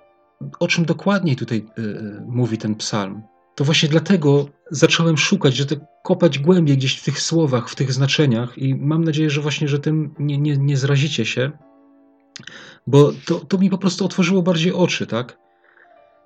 [0.60, 1.82] o czym dokładniej tutaj e,
[2.26, 3.22] mówi ten psalm,
[3.54, 5.64] to właśnie dlatego zacząłem szukać, że
[6.04, 9.78] kopać głębiej gdzieś w tych słowach, w tych znaczeniach i mam nadzieję, że właśnie, że
[9.78, 11.50] tym nie, nie, nie zrazicie się,
[12.86, 15.38] bo to, to mi po prostu otworzyło bardziej oczy, tak?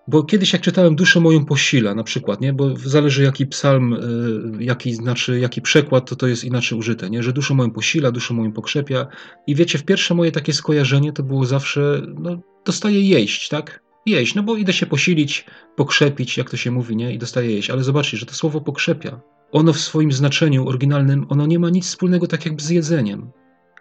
[0.09, 2.53] Bo kiedyś jak czytałem Duszę moją posila na przykład, nie?
[2.53, 7.23] bo zależy jaki psalm, y, jaki, znaczy, jaki przekład, to to jest inaczej użyte, nie?
[7.23, 9.07] że Duszę moją posila, Duszę moją pokrzepia
[9.47, 13.85] i wiecie, w pierwsze moje takie skojarzenie to było zawsze, no dostaję jeść, tak?
[14.07, 17.15] Jeść, no bo idę się posilić, pokrzepić, jak to się mówi, nie?
[17.15, 19.21] I dostaję jeść, ale zobaczcie, że to słowo pokrzepia,
[19.53, 23.31] ono w swoim znaczeniu oryginalnym, ono nie ma nic wspólnego tak jakby z jedzeniem,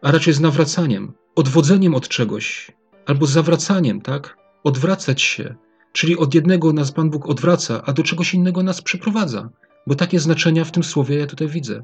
[0.01, 2.71] a raczej z nawracaniem, odwodzeniem od czegoś,
[3.05, 4.37] albo zawracaniem, tak?
[4.63, 5.55] Odwracać się,
[5.93, 9.49] Czyli od jednego nas Pan Bóg odwraca, a do czegoś innego nas przyprowadza.
[9.87, 11.83] Bo takie znaczenia w tym słowie ja tutaj widzę.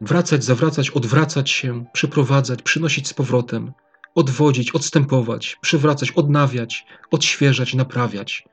[0.00, 3.72] Wracać, zawracać, odwracać się, przyprowadzać, przynosić z powrotem,
[4.14, 8.44] odwodzić, odstępować, przywracać, odnawiać, odświeżać, naprawiać.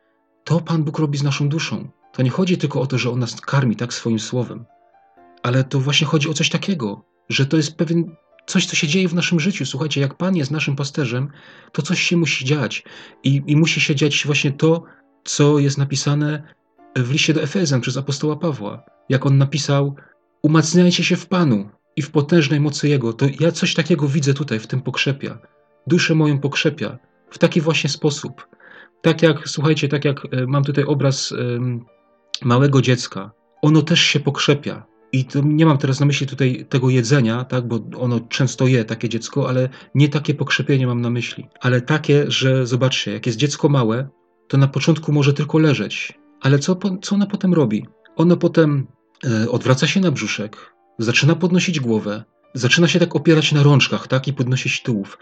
[0.43, 1.89] To Pan Bóg robi z naszą duszą.
[2.13, 4.65] To nie chodzi tylko o to, że On nas karmi tak swoim słowem,
[5.43, 8.15] ale to właśnie chodzi o coś takiego, że to jest pewien
[8.47, 9.65] coś, co się dzieje w naszym życiu.
[9.65, 11.29] Słuchajcie, jak Pan jest naszym pasterzem,
[11.71, 12.83] to coś się musi dziać.
[13.23, 14.83] I, i musi się dziać właśnie to,
[15.23, 16.43] co jest napisane
[16.95, 18.83] w liście do Efezjan przez apostoła Pawła.
[19.09, 19.95] Jak on napisał,
[20.41, 23.13] umacniajcie się w Panu i w potężnej mocy Jego.
[23.13, 25.37] To ja coś takiego widzę tutaj, w tym pokrzepia.
[25.87, 26.97] Duszę moją pokrzepia.
[27.29, 28.47] W taki właśnie sposób.
[29.01, 31.33] Tak jak, słuchajcie, tak jak e, mam tutaj obraz
[32.41, 33.31] małego dziecka.
[33.61, 37.79] Ono też się pokrzepia i nie mam teraz na myśli tutaj tego jedzenia, tak, bo
[37.97, 42.67] ono często je takie dziecko, ale nie takie pokrzepienie mam na myśli, ale takie, że
[42.67, 44.09] zobaczcie, jak jest dziecko małe,
[44.47, 47.85] to na początku może tylko leżeć, ale co, co ono potem robi?
[48.15, 48.87] Ono potem
[49.25, 52.23] e, odwraca się na brzuszek, zaczyna podnosić głowę,
[52.53, 55.17] zaczyna się tak opierać na rączkach, tak, i podnosić tułów.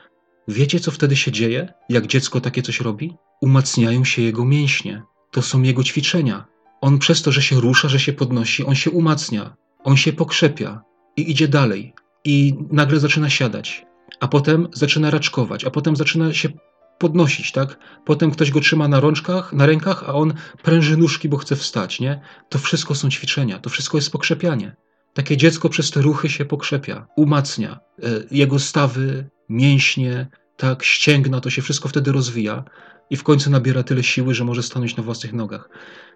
[0.47, 3.15] Wiecie, co wtedy się dzieje, jak dziecko takie coś robi?
[3.41, 5.03] Umacniają się jego mięśnie.
[5.31, 6.45] To są jego ćwiczenia.
[6.81, 9.55] On przez to, że się rusza, że się podnosi, on się umacnia.
[9.83, 10.81] On się pokrzepia
[11.17, 11.93] i idzie dalej,
[12.25, 13.85] i nagle zaczyna siadać.
[14.19, 16.49] a potem zaczyna raczkować, a potem zaczyna się
[16.97, 17.77] podnosić, tak?
[18.05, 21.99] Potem ktoś go trzyma na rączkach, na rękach, a on pręży nóżki, bo chce wstać,
[21.99, 22.21] nie?
[22.49, 24.75] To wszystko są ćwiczenia, to wszystko jest pokrzepianie.
[25.13, 27.79] Takie dziecko przez te ruchy się pokrzepia, umacnia.
[28.03, 32.63] E, jego stawy, mięśnie, tak, ścięgna, to się wszystko wtedy rozwija
[33.09, 35.69] i w końcu nabiera tyle siły, że może stanąć na własnych nogach.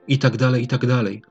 [0.07, 1.21] I tak dalej, i tak dalej.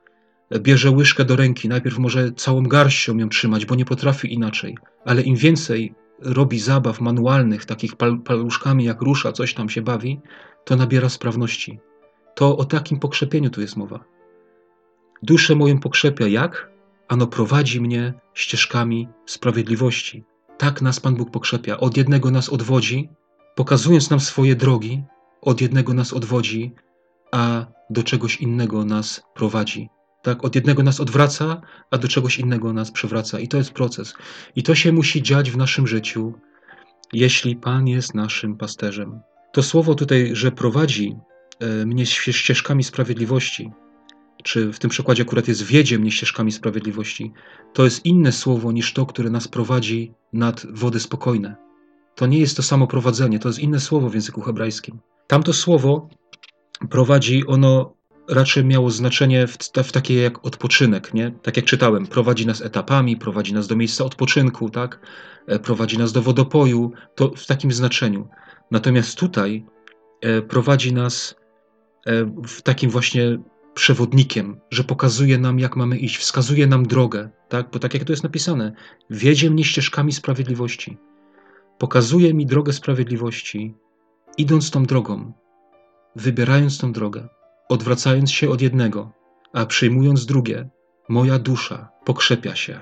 [0.52, 5.22] Bierze łyżkę do ręki, najpierw może całą garścią ją trzymać, bo nie potrafi inaczej, ale
[5.22, 10.20] im więcej robi zabaw manualnych, takich pal paluszkami, jak rusza, coś tam się bawi,
[10.64, 11.78] to nabiera sprawności.
[12.34, 14.04] To o takim pokrzepieniu tu jest mowa.
[15.22, 16.70] Duszę moją pokrzepia jak?
[17.08, 20.24] Ano prowadzi mnie ścieżkami sprawiedliwości.
[20.58, 21.78] Tak nas Pan Bóg pokrzepia.
[21.78, 23.08] Od jednego nas odwodzi,
[23.54, 25.02] pokazując nam swoje drogi,
[25.42, 26.74] od jednego nas odwodzi,
[27.32, 29.88] a do czegoś innego nas prowadzi.
[30.26, 31.60] Tak, od jednego nas odwraca,
[31.90, 33.40] a do czegoś innego nas przywraca.
[33.40, 34.14] I to jest proces.
[34.56, 36.34] I to się musi dziać w naszym życiu,
[37.12, 39.20] jeśli Pan jest naszym pasterzem.
[39.52, 41.16] To słowo tutaj, że prowadzi
[41.60, 43.70] e, mnie ścieżkami sprawiedliwości,
[44.42, 47.32] czy w tym przykładzie akurat jest wiedzie mnie ścieżkami sprawiedliwości,
[47.72, 51.56] to jest inne słowo niż to, które nas prowadzi nad wody spokojne.
[52.14, 54.98] To nie jest to samo prowadzenie, to jest inne słowo w języku hebrajskim.
[55.26, 56.08] Tamto słowo
[56.90, 57.95] prowadzi, ono
[58.28, 61.30] raczej miało znaczenie w, w takie jak odpoczynek, nie?
[61.42, 65.00] Tak jak czytałem, prowadzi nas etapami, prowadzi nas do miejsca odpoczynku, tak?
[65.46, 68.28] E, prowadzi nas do wodopoju, to w takim znaczeniu.
[68.70, 69.66] Natomiast tutaj
[70.20, 71.34] e, prowadzi nas
[72.06, 73.38] e, w takim właśnie
[73.74, 77.70] przewodnikiem, że pokazuje nam, jak mamy iść, wskazuje nam drogę, tak?
[77.72, 78.72] Bo tak jak to jest napisane,
[79.10, 80.98] wiedzie mnie ścieżkami sprawiedliwości.
[81.78, 83.74] Pokazuje mi drogę sprawiedliwości,
[84.38, 85.32] idąc tą drogą,
[86.16, 87.35] wybierając tą drogę
[87.68, 89.12] odwracając się od jednego,
[89.52, 90.68] a przyjmując drugie,
[91.08, 92.80] moja dusza pokrzepia się,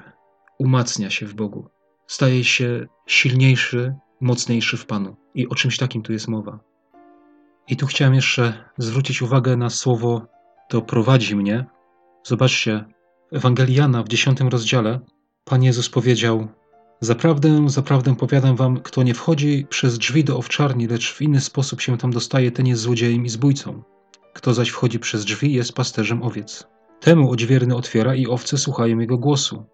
[0.59, 1.68] umacnia się w Bogu,
[2.07, 5.16] staje się silniejszy, mocniejszy w Panu.
[5.35, 6.59] I o czymś takim tu jest mowa.
[7.68, 10.27] I tu chciałem jeszcze zwrócić uwagę na słowo
[10.68, 11.66] to prowadzi mnie.
[12.25, 12.85] Zobaczcie,
[13.68, 15.01] Jana w dziesiątym rozdziale
[15.44, 16.49] Pan Jezus powiedział
[17.01, 21.81] Zaprawdę, zaprawdę powiadam wam, kto nie wchodzi przez drzwi do owczarni, lecz w inny sposób
[21.81, 23.83] się tam dostaje, ten jest złodziejem i zbójcą.
[24.35, 26.66] Kto zaś wchodzi przez drzwi, jest pasterzem owiec.
[27.01, 29.64] Temu odźwierny otwiera i owce słuchają jego głosu.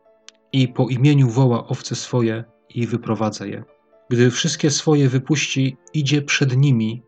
[0.52, 2.44] I po imieniu woła owce swoje
[2.74, 3.64] i wyprowadza je.
[4.10, 7.02] Gdy wszystkie swoje wypuści, idzie przed nimi,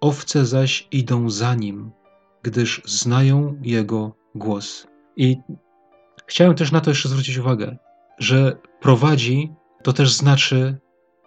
[0.00, 1.90] owce zaś idą za nim,
[2.42, 4.86] gdyż znają jego głos.
[5.16, 5.36] I
[6.26, 7.76] chciałem też na to jeszcze zwrócić uwagę,
[8.18, 9.52] że prowadzi
[9.82, 10.78] to też znaczy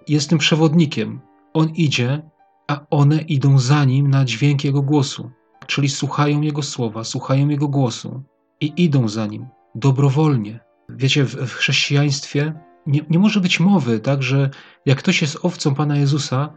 [0.08, 1.22] jest tym przewodnikiem.
[1.54, 2.30] On idzie,
[2.68, 5.32] a one idą za nim na dźwięk jego głosu
[5.68, 8.24] czyli słuchają Jego słowa, słuchają Jego głosu
[8.62, 10.60] i idą za Nim dobrowolnie.
[10.90, 12.54] Wiecie, w, w chrześcijaństwie
[12.88, 14.50] nie, nie może być mowy, tak, że
[14.86, 16.54] jak ktoś jest owcą Pana Jezusa,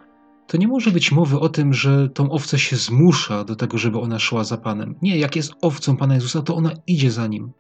[0.47, 4.01] to nie może być mowy o tym, że tą owcę się zmusza do tego, żeby
[4.01, 4.95] ona szła za Panem.
[5.03, 7.53] Nie, jak jest owcą Pana Jezusa, to ona idzie za Nim.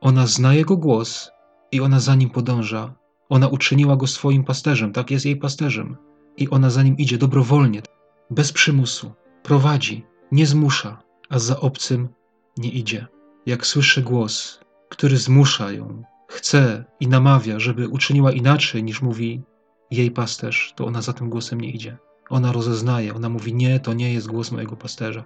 [0.00, 1.30] Ona zna Jego głos
[1.72, 2.94] i ona za Nim podąża.
[3.28, 5.96] Ona uczyniła Go swoim pasterzem, tak, jest jej pasterzem.
[6.36, 7.82] I ona za Nim idzie dobrowolnie,
[8.30, 9.12] bez przymusu.
[9.42, 12.08] Prowadzi, nie zmusza, a za obcym
[12.56, 13.06] nie idzie.
[13.46, 19.42] Jak słyszy głos, który zmusza ją, chce i namawia, żeby uczyniła inaczej niż mówi
[19.90, 21.98] jej pasterz, to ona za tym głosem nie idzie.
[22.30, 25.24] Ona rozeznaje, ona mówi: Nie, to nie jest głos mojego pasterza.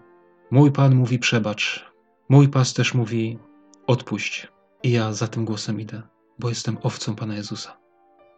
[0.51, 1.93] Mój pan mówi: Przebacz.
[2.29, 3.39] Mój pasterz mówi:
[3.87, 4.49] Odpuść.
[4.83, 6.03] I ja za tym głosem idę,
[6.39, 7.82] bo jestem owcą pana Jezusa.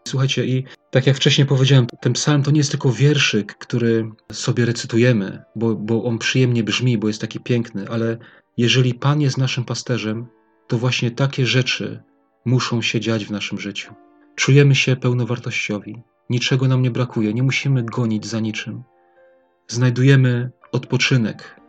[0.09, 4.65] Słuchajcie, i tak jak wcześniej powiedziałem, ten psalm to nie jest tylko wierszyk, który sobie
[4.65, 8.19] recytujemy, bo, bo on przyjemnie brzmi, bo jest taki piękny, ale
[8.57, 10.27] jeżeli Pan jest naszym pasterzem,
[10.69, 12.03] to właśnie takie rzeczy
[12.45, 13.95] muszą się dziać w naszym życiu.
[14.35, 18.83] Czujemy się pełnowartościowi, niczego nam nie brakuje, nie musimy gonić za niczym.
[19.69, 21.61] Znajdujemy odpoczynek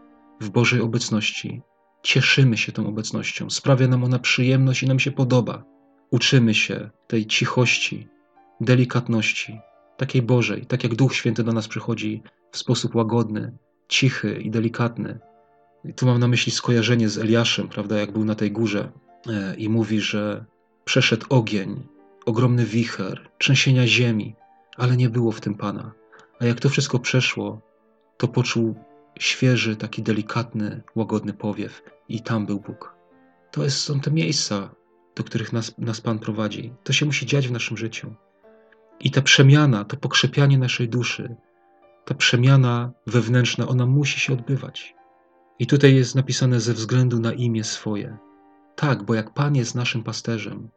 [0.41, 1.61] w Bożej obecności,
[2.03, 5.63] cieszymy się tą obecnością, sprawia nam ona przyjemność i nam się podoba.
[6.11, 8.07] Uczymy się tej cichości,
[8.61, 9.59] delikatności,
[9.97, 15.19] takiej Bożej, tak jak Duch Święty do nas przychodzi w sposób łagodny, cichy i delikatny.
[15.85, 18.91] I tu mam na myśli skojarzenie z Eliaszem, prawda, jak był na tej górze
[19.27, 20.45] e, i mówi, że
[20.85, 21.83] przeszedł ogień,
[22.25, 24.35] ogromny wicher, trzęsienia ziemi,
[24.77, 25.91] ale nie było w tym Pana.
[26.39, 27.61] A jak to wszystko przeszło,
[28.17, 28.75] to poczuł
[29.19, 32.95] świeży, taki delikatny, łagodny powiew i tam był Bóg.
[33.51, 34.69] To są te miejsca,
[35.15, 36.73] do których nas, nas Pan prowadzi.
[36.83, 38.15] To się musi dziać w naszym życiu.
[38.99, 41.36] I ta przemiana, to pokrzepianie naszej duszy,
[42.05, 44.95] ta przemiana wewnętrzna, ona musi się odbywać.
[45.60, 48.17] I tutaj jest napisane ze względu na imię swoje.
[48.75, 50.69] Tak, bo jak Pan jest naszym pasterzem,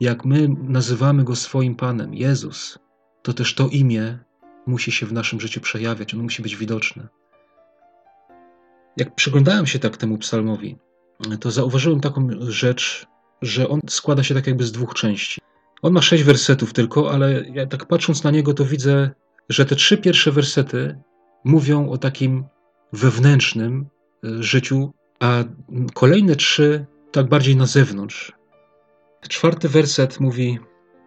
[0.00, 2.78] jak my nazywamy go swoim Panem, Jezus,
[3.22, 4.18] to też to imię
[4.66, 7.08] musi się w naszym życiu przejawiać, ono musi być widoczne.
[8.96, 10.78] Jak przyglądałem się tak temu psalmowi,
[11.40, 13.06] to zauważyłem taką rzecz,
[13.42, 15.40] że on składa się tak jakby z dwóch części.
[15.82, 19.10] On ma sześć wersetów tylko, ale ja tak patrząc na niego, to widzę,
[19.48, 20.98] że te trzy pierwsze wersety
[21.44, 22.44] mówią o takim
[22.92, 23.86] wewnętrznym
[24.24, 25.44] e, życiu, a
[25.94, 28.32] kolejne trzy tak bardziej na zewnątrz.
[29.28, 30.58] Czwarty werset mówi: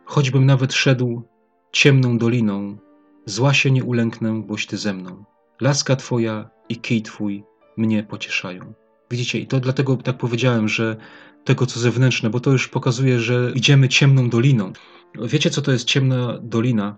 [0.06, 1.24] Choćbym nawet szedł
[1.72, 2.78] ciemną doliną,
[3.26, 5.26] zła się nie ulęknę, boś ty ze mną.
[5.62, 7.44] Laska twoja i kij twój
[7.78, 8.74] mnie pocieszają.
[9.12, 10.98] Widzicie, i to dlatego tak powiedziałem, że
[11.46, 14.74] tego co zewnętrzne, bo to już pokazuje, że idziemy ciemną doliną.
[15.22, 16.98] Wiecie, co to jest ciemna dolina?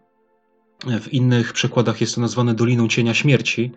[1.01, 3.71] W innych przekładach jest to nazwane Doliną Cienia Śmierci.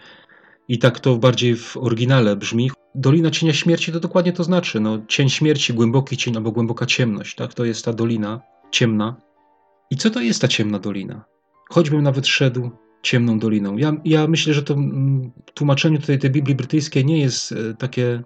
[0.68, 2.70] I tak to bardziej w oryginale brzmi.
[2.94, 4.80] Dolina Cienia Śmierci to dokładnie to znaczy.
[4.80, 7.34] No, cień śmierci, głęboki cień albo głęboka ciemność.
[7.34, 7.54] Tak?
[7.54, 9.16] To jest ta dolina ciemna.
[9.90, 11.24] I co to jest ta ciemna dolina?
[11.70, 12.70] Choćbym nawet szedł
[13.02, 13.76] ciemną doliną.
[13.76, 18.22] Ja, ja myślę, że to mm, tłumaczenie tutaj tej Biblii brytyjskiej nie jest e, takie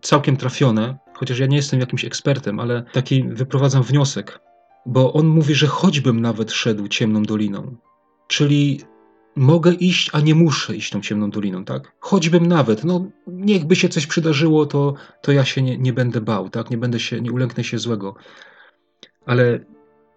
[0.00, 4.40] całkiem trafione, chociaż ja nie jestem jakimś ekspertem, ale taki wyprowadzam wniosek,
[4.86, 7.76] bo on mówi, że choćbym nawet szedł ciemną doliną,
[8.28, 8.80] czyli
[9.36, 11.92] mogę iść, a nie muszę iść tą ciemną doliną, tak?
[12.00, 16.48] Choćbym nawet, no niechby się coś przydarzyło, to, to ja się nie, nie będę bał,
[16.48, 16.70] tak?
[16.70, 18.14] Nie będę się, nie ulęknę się złego.
[19.26, 19.58] Ale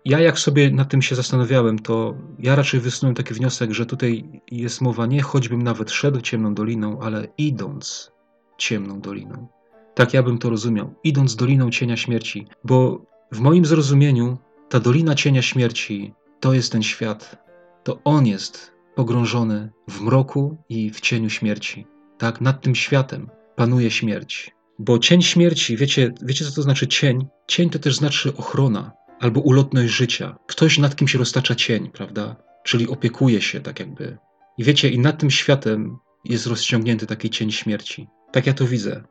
[0.05, 4.41] ja jak sobie nad tym się zastanawiałem, to ja raczej wysunąłem taki wniosek, że tutaj
[4.51, 8.11] jest mowa nie choćbym nawet szedł ciemną doliną, ale idąc
[8.57, 9.47] ciemną doliną.
[9.95, 14.37] Tak ja bym to rozumiał, idąc doliną cienia śmierci, bo w moim zrozumieniu
[14.69, 17.37] ta dolina cienia śmierci to jest ten świat.
[17.83, 21.87] To on jest pogrążony w mroku i w cieniu śmierci.
[22.17, 24.51] Tak, nad tym światem panuje śmierć.
[24.79, 27.27] Bo cień śmierci, wiecie, wiecie co to znaczy cień?
[27.47, 30.35] Cień to też znaczy ochrona albo ulotność życia.
[30.47, 32.35] Ktoś nad kim się roztacza cień, prawda?
[32.63, 34.17] Czyli opiekuje się tak jakby.
[34.57, 38.07] I wiecie, i nad tym światem jest rozciągnięty taki cień śmierci.
[38.31, 39.03] Tak ja to widzę.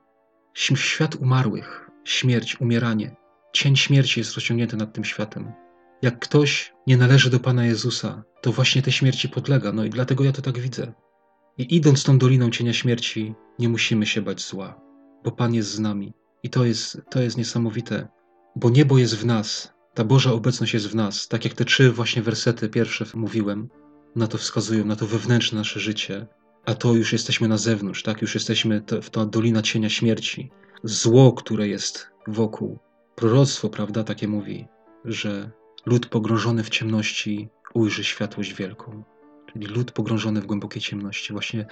[0.54, 3.16] Świat umarłych, śmierć, umieranie.
[3.52, 5.52] Cień śmierci jest rozciągnięty nad tym światem.
[6.02, 9.72] Jak ktoś nie należy do Pana Jezusa, to właśnie tej śmierci podlega.
[9.72, 10.92] No i dlatego ja to tak widzę.
[11.58, 14.80] I idąc tą doliną cienia śmierci, nie musimy się bać zła,
[15.24, 16.14] bo Pan jest z nami.
[16.42, 18.08] I to jest, to jest niesamowite,
[18.56, 21.28] bo niebo jest w nas, ta Boża obecność jest w nas.
[21.28, 23.68] Tak jak te trzy właśnie wersety pierwsze mówiłem,
[24.16, 26.26] na to wskazują, na to wewnętrzne nasze życie,
[26.66, 28.22] a to już jesteśmy na zewnątrz, tak?
[28.22, 30.50] Już jesteśmy w ta dolina cienia śmierci.
[30.84, 32.78] Zło, które jest wokół.
[33.14, 34.66] Proroctwo, prawda, takie mówi,
[35.04, 35.50] że
[35.86, 39.04] lud pogrążony w ciemności ujrzy światłość wielką.
[39.52, 41.32] Czyli lud pogrążony w głębokiej ciemności.
[41.32, 41.66] Właśnie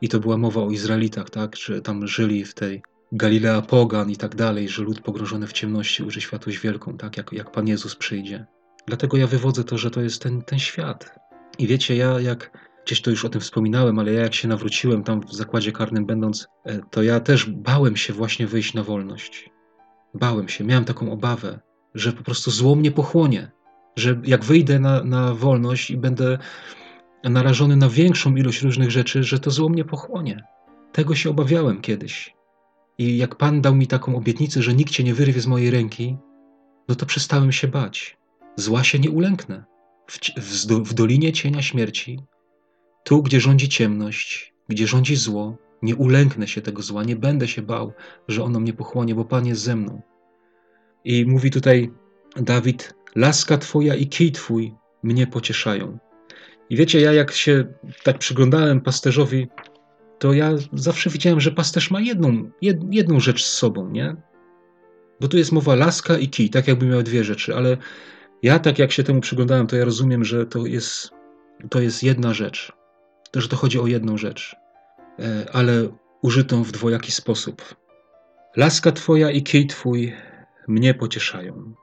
[0.00, 1.56] i to była mowa o Izraelitach, tak?
[1.56, 2.82] Że tam żyli w tej
[3.12, 7.16] Galilea Pogan i tak dalej, że lud pogrążony w ciemności ujrzy światłość wielką, tak?
[7.16, 8.46] Jak, jak Pan Jezus przyjdzie.
[8.86, 11.18] Dlatego ja wywodzę to, że to jest ten, ten świat.
[11.58, 12.50] I wiecie, ja jak
[12.86, 16.06] Gdzieś to już o tym wspominałem, ale ja jak się nawróciłem tam w zakładzie karnym
[16.06, 19.50] będąc, e, to ja też bałem się właśnie wyjść na wolność.
[20.14, 21.60] Bałem się, miałem taką obawę,
[21.94, 23.50] że po prostu zło mnie pochłonie,
[23.96, 26.38] że jak wyjdę na, na wolność i będę
[27.24, 30.44] narażony na większą ilość różnych rzeczy, że to zło mnie pochłonie.
[30.92, 32.34] Tego się obawiałem kiedyś.
[32.98, 36.16] I jak Pan dał mi taką obietnicę, że nikt cię nie wyrwie z mojej ręki,
[36.88, 38.18] no to przestałem się bać.
[38.56, 39.64] Zła się nie ulęknę.
[40.06, 42.18] W, w, w dolinie cienia śmierci
[43.04, 47.62] tu, gdzie rządzi ciemność, gdzie rządzi zło, nie ulęknę się tego zła, nie będę się
[47.62, 47.92] bał,
[48.28, 50.02] że ono mnie pochłonie, bo Pan jest ze mną.
[51.04, 51.92] I mówi tutaj
[52.36, 55.98] Dawid: Laska Twoja i kij Twój mnie pocieszają.
[56.70, 57.64] I wiecie, ja jak się
[58.02, 59.48] tak przyglądałem pasterzowi,
[60.18, 62.50] to ja zawsze widziałem, że pasterz ma jedną,
[62.90, 64.16] jedną rzecz z sobą, nie?
[65.20, 67.76] Bo tu jest mowa laska i kij, tak jakby miał dwie rzeczy, ale
[68.42, 71.10] ja tak jak się temu przyglądałem, to ja rozumiem, że to jest,
[71.70, 72.72] to jest jedna rzecz
[73.32, 74.56] to, że to chodzi o jedną rzecz,
[75.18, 75.88] e, ale
[76.22, 77.74] użytą w dwojaki sposób.
[78.56, 80.12] Laska Twoja i kij Twój
[80.68, 81.74] mnie pocieszają.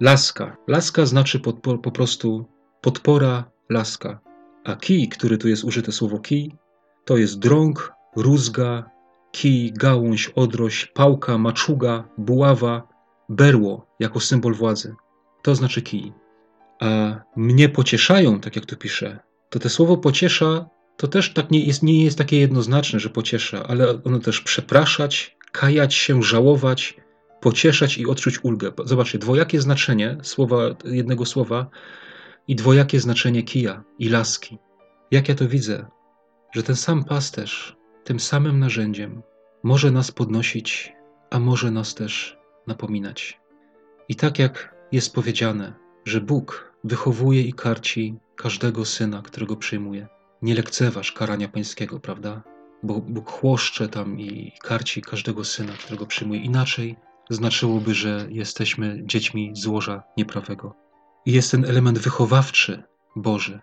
[0.00, 0.56] Laska.
[0.66, 1.40] Laska znaczy
[1.82, 2.46] po prostu
[2.80, 4.20] podpora, laska.
[4.64, 6.52] A kij, który tu jest użyte słowo kij,
[7.04, 8.90] to jest drąg, rózga,
[9.32, 12.88] kij, gałąź, odroś, pałka, maczuga, buława,
[13.28, 14.94] berło jako symbol władzy.
[15.42, 16.12] To znaczy kij.
[16.80, 19.18] A mnie pocieszają, tak jak tu pisze,
[19.50, 20.68] to te słowo pociesza
[20.98, 25.36] to też tak nie jest, nie jest takie jednoznaczne, że pociesza, ale ono też przepraszać,
[25.52, 26.96] kajać się, żałować,
[27.40, 28.72] pocieszać i odczuć ulgę.
[28.84, 31.70] Zobaczcie, dwojakie znaczenie słowa, jednego słowa
[32.48, 34.58] i dwojakie znaczenie kija i laski.
[35.10, 35.86] Jak ja to widzę,
[36.54, 39.22] że ten sam pasterz tym samym narzędziem
[39.62, 40.92] może nas podnosić,
[41.30, 43.40] a może nas też napominać.
[44.08, 45.74] I tak jak jest powiedziane,
[46.04, 50.08] że Bóg wychowuje i karci każdego syna, którego przyjmuje.
[50.42, 52.42] Nie lekceważ karania pańskiego, prawda?
[52.82, 56.40] Bo Bóg chłoszcze tam i karci każdego syna, którego przyjmuje.
[56.40, 56.96] Inaczej
[57.30, 60.74] znaczyłoby, że jesteśmy dziećmi złoża nieprawego.
[61.26, 62.82] I jest ten element wychowawczy
[63.16, 63.60] Boży,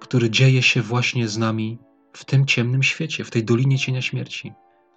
[0.00, 1.78] który dzieje się właśnie z nami
[2.12, 4.52] w tym ciemnym świecie, w tej dolinie cienia śmierci.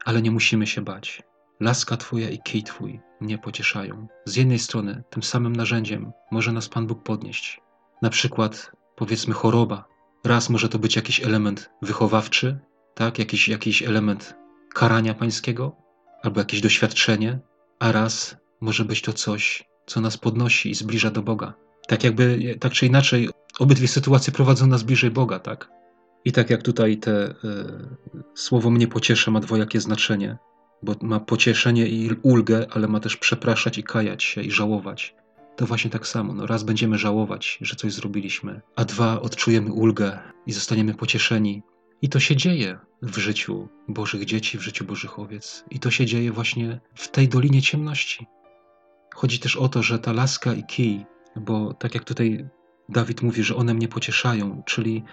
[0.05, 1.23] Ale nie musimy się bać.
[1.59, 4.07] Laska Twoja i kij Twój mnie pocieszają.
[4.25, 7.61] Z jednej strony, tym samym narzędziem może nas Pan Bóg podnieść.
[8.01, 9.90] Na przykład, powiedzmy, choroba.
[10.23, 12.59] Raz może to być jakiś element wychowawczy,
[12.93, 13.19] tak?
[13.19, 14.35] jakiś, jakiś element
[14.73, 15.75] karania pańskiego,
[16.23, 17.39] albo jakieś doświadczenie,
[17.79, 21.53] a raz może być to coś, co nas podnosi i zbliża do Boga.
[21.87, 25.69] Tak jakby, tak czy inaczej, obydwie sytuacje prowadzą nas bliżej Boga, tak?
[26.25, 27.33] I tak jak tutaj te y,
[28.35, 30.37] słowo mnie pociesza ma dwojakie znaczenie,
[30.83, 35.15] bo ma pocieszenie i ulgę, ale ma też przepraszać i kajać się i żałować.
[35.55, 36.33] To właśnie tak samo.
[36.33, 41.63] No, raz będziemy żałować, że coś zrobiliśmy, a dwa odczujemy ulgę i zostaniemy pocieszeni.
[42.01, 45.65] I to się dzieje w życiu Bożych dzieci, w życiu Bożych owiec.
[45.71, 48.25] I to się dzieje właśnie w tej dolinie ciemności.
[49.15, 52.49] Chodzi też o to, że ta laska i kij, bo tak jak tutaj
[52.89, 55.03] Dawid mówi, że one mnie pocieszają, czyli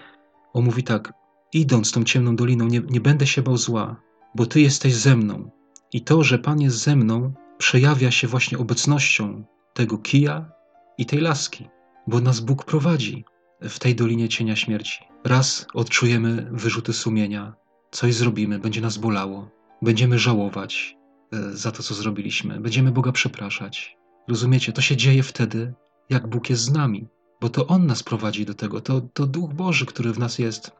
[0.53, 1.13] on mówi tak,
[1.53, 4.01] idąc tą ciemną doliną, nie, nie będę się bał zła,
[4.35, 5.51] bo Ty jesteś ze mną.
[5.93, 10.51] I to, że Pan jest ze mną, przejawia się właśnie obecnością tego kija
[10.97, 11.69] i tej laski,
[12.07, 13.25] bo nas Bóg prowadzi
[13.61, 14.99] w tej dolinie cienia śmierci.
[15.23, 17.53] Raz odczujemy wyrzuty sumienia,
[17.91, 19.49] coś zrobimy, będzie nas bolało,
[19.81, 20.97] będziemy żałować
[21.33, 23.97] e, za to, co zrobiliśmy, będziemy Boga przepraszać.
[24.27, 25.73] Rozumiecie, to się dzieje wtedy,
[26.09, 27.07] jak Bóg jest z nami,
[27.41, 30.71] bo to On nas prowadzi do tego, to, to Duch Boży, który w nas jest.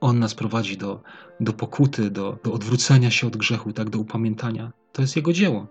[0.00, 1.02] On nas prowadzi do,
[1.40, 4.72] do pokuty, do, do odwrócenia się od grzechu, tak, do upamiętania.
[4.92, 5.66] To jest Jego dzieło.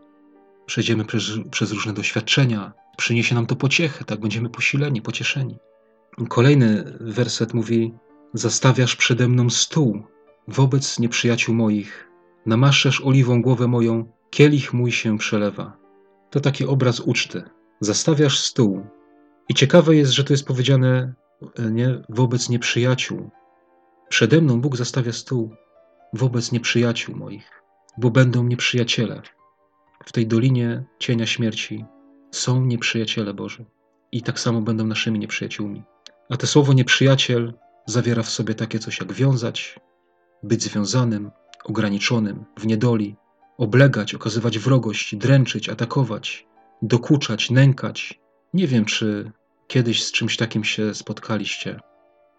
[0.65, 5.57] Przejdziemy przez, przez różne doświadczenia, przyniesie nam to pociechę, tak, będziemy posileni, pocieszeni.
[6.29, 7.93] Kolejny werset mówi:
[8.33, 10.03] Zastawiasz przede mną stół
[10.47, 12.09] wobec nieprzyjaciół moich,
[12.45, 15.77] namaszasz oliwą głowę moją, kielich mój się przelewa.
[16.29, 17.43] To taki obraz uczty.
[17.79, 18.85] Zastawiasz stół.
[19.49, 21.13] I ciekawe jest, że to jest powiedziane
[21.59, 23.29] e, nie, wobec nieprzyjaciół.
[24.09, 25.55] Przede mną Bóg zastawia stół
[26.13, 27.63] wobec nieprzyjaciół moich,
[27.97, 29.21] bo będą nieprzyjaciele.
[30.05, 31.85] W tej dolinie cienia śmierci
[32.31, 33.65] są nieprzyjaciele Boży
[34.11, 35.83] i tak samo będą naszymi nieprzyjaciółmi.
[36.29, 37.53] A to słowo nieprzyjaciel
[37.85, 39.79] zawiera w sobie takie coś jak wiązać,
[40.43, 41.31] być związanym,
[41.63, 43.15] ograniczonym, w niedoli,
[43.57, 46.47] oblegać, okazywać wrogość, dręczyć, atakować,
[46.81, 48.19] dokuczać, nękać.
[48.53, 49.31] Nie wiem, czy
[49.67, 51.79] kiedyś z czymś takim się spotkaliście.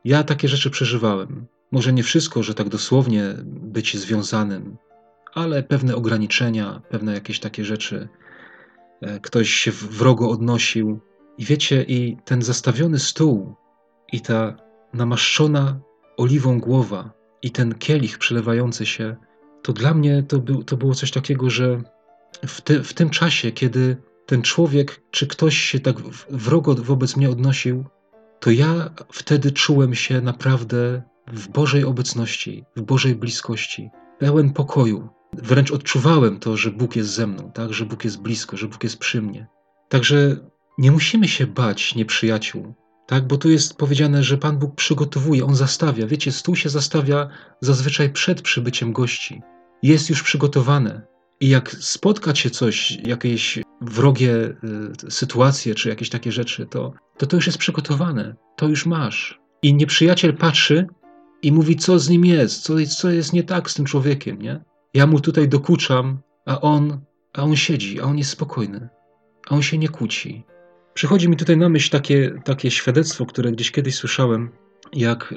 [0.05, 1.47] Ja takie rzeczy przeżywałem.
[1.73, 4.77] Może nie wszystko, że tak dosłownie być związanym,
[5.37, 8.09] ale pewne ograniczenia, pewne jakieś takie rzeczy.
[9.01, 11.01] E, ktoś się wrogo odnosił.
[11.39, 13.55] I wiecie, i ten zastawiony stół,
[14.13, 14.57] i ta
[14.93, 15.81] namaszczona
[16.17, 17.11] oliwą głowa,
[17.43, 19.17] i ten kielich przelewający się,
[19.63, 21.83] to dla mnie to, był, to było coś takiego, że
[22.47, 25.97] w, te, w tym czasie, kiedy ten człowiek, czy ktoś się tak
[26.31, 27.85] wrogo wobec mnie odnosił,
[28.41, 35.16] to ja wtedy czułem się naprawdę w Bożej obecności, w Bożej bliskości, pełen pokoju.
[35.43, 37.73] Wręcz odczuwałem to, że Bóg jest ze mną, tak?
[37.73, 39.47] że Bóg jest blisko, że Bóg jest przy mnie.
[39.89, 40.37] Także
[40.79, 42.75] nie musimy się bać nieprzyjaciół,
[43.07, 43.27] tak?
[43.27, 46.07] bo tu jest powiedziane, że Pan Bóg przygotowuje, On zastawia.
[46.07, 47.29] Wiecie, stół się zastawia
[47.61, 49.43] zazwyczaj przed przybyciem gości.
[49.83, 51.03] Jest już przygotowane.
[51.41, 54.33] I jak spotka cię coś, jakieś wrogie
[55.07, 59.41] y, sytuacje, czy jakieś takie rzeczy, to, to to już jest przygotowane, to już masz.
[59.63, 60.87] I nieprzyjaciel patrzy
[61.43, 64.65] i mówi, co z nim jest, co, co jest nie tak z tym człowiekiem, nie?
[64.97, 67.01] Ja mu tutaj dokuczam, a on,
[67.33, 68.89] a on siedzi, a on jest spokojny,
[69.49, 70.45] a on się nie kłóci.
[70.95, 74.51] Przychodzi mi tutaj na myśl takie, takie świadectwo, które gdzieś kiedyś słyszałem,
[74.93, 75.37] jak e,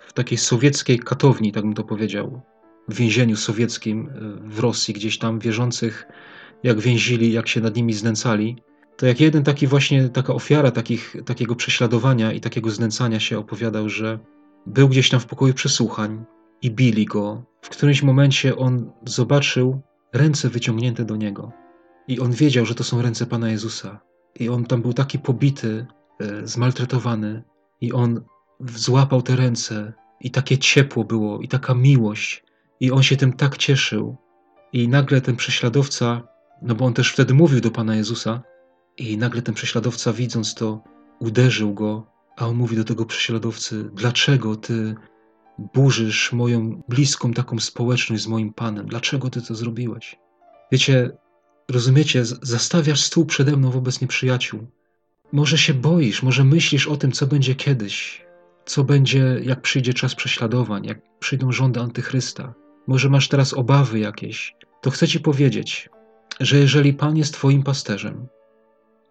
[0.00, 2.40] w takiej sowieckiej katowni, tak bym to powiedział,
[2.88, 4.10] w więzieniu sowieckim e,
[4.50, 6.06] w Rosji, gdzieś tam wierzących,
[6.62, 8.56] jak więzili, jak się nad nimi znęcali,
[8.96, 13.88] to jak jeden taki właśnie, taka ofiara takich, takiego prześladowania i takiego znęcania się opowiadał,
[13.88, 14.18] że
[14.66, 16.24] był gdzieś tam w pokoju przesłuchań
[16.62, 17.44] i bili go.
[17.62, 19.80] W którymś momencie on zobaczył
[20.12, 21.52] ręce wyciągnięte do niego
[22.08, 24.00] i on wiedział, że to są ręce Pana Jezusa.
[24.40, 25.86] I on tam był taki pobity,
[26.20, 27.42] e, zmaltretowany
[27.80, 28.24] i on
[28.60, 32.44] złapał te ręce i takie ciepło było i taka miłość
[32.80, 34.16] i on się tym tak cieszył.
[34.72, 36.22] I nagle ten prześladowca,
[36.62, 38.42] no bo on też wtedy mówił do Pana Jezusa,
[38.98, 40.82] i nagle ten prześladowca, widząc to,
[41.18, 42.06] uderzył go,
[42.36, 44.94] a on mówi do tego prześladowcy: Dlaczego ty
[45.74, 48.86] burzysz moją bliską taką społeczność z moim Panem?
[48.86, 50.16] Dlaczego ty to zrobiłeś?
[50.72, 51.10] Wiecie,
[51.70, 54.66] rozumiecie, zastawiasz stół przede mną wobec nieprzyjaciół.
[55.32, 58.26] Może się boisz, może myślisz o tym, co będzie kiedyś,
[58.64, 62.54] co będzie, jak przyjdzie czas prześladowań, jak przyjdą rządy antychrysta.
[62.86, 64.54] Może masz teraz obawy jakieś.
[64.80, 65.90] To chcę ci powiedzieć,
[66.40, 68.26] że jeżeli Pan jest Twoim pasterzem,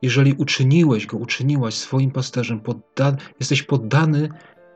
[0.02, 4.30] jeżeli uczyniłeś go, uczyniłaś swoim pasterzem, podda jesteś poddany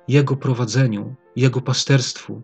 [0.08, 2.41] Jego prowadzeniu, Jego pasterstwu,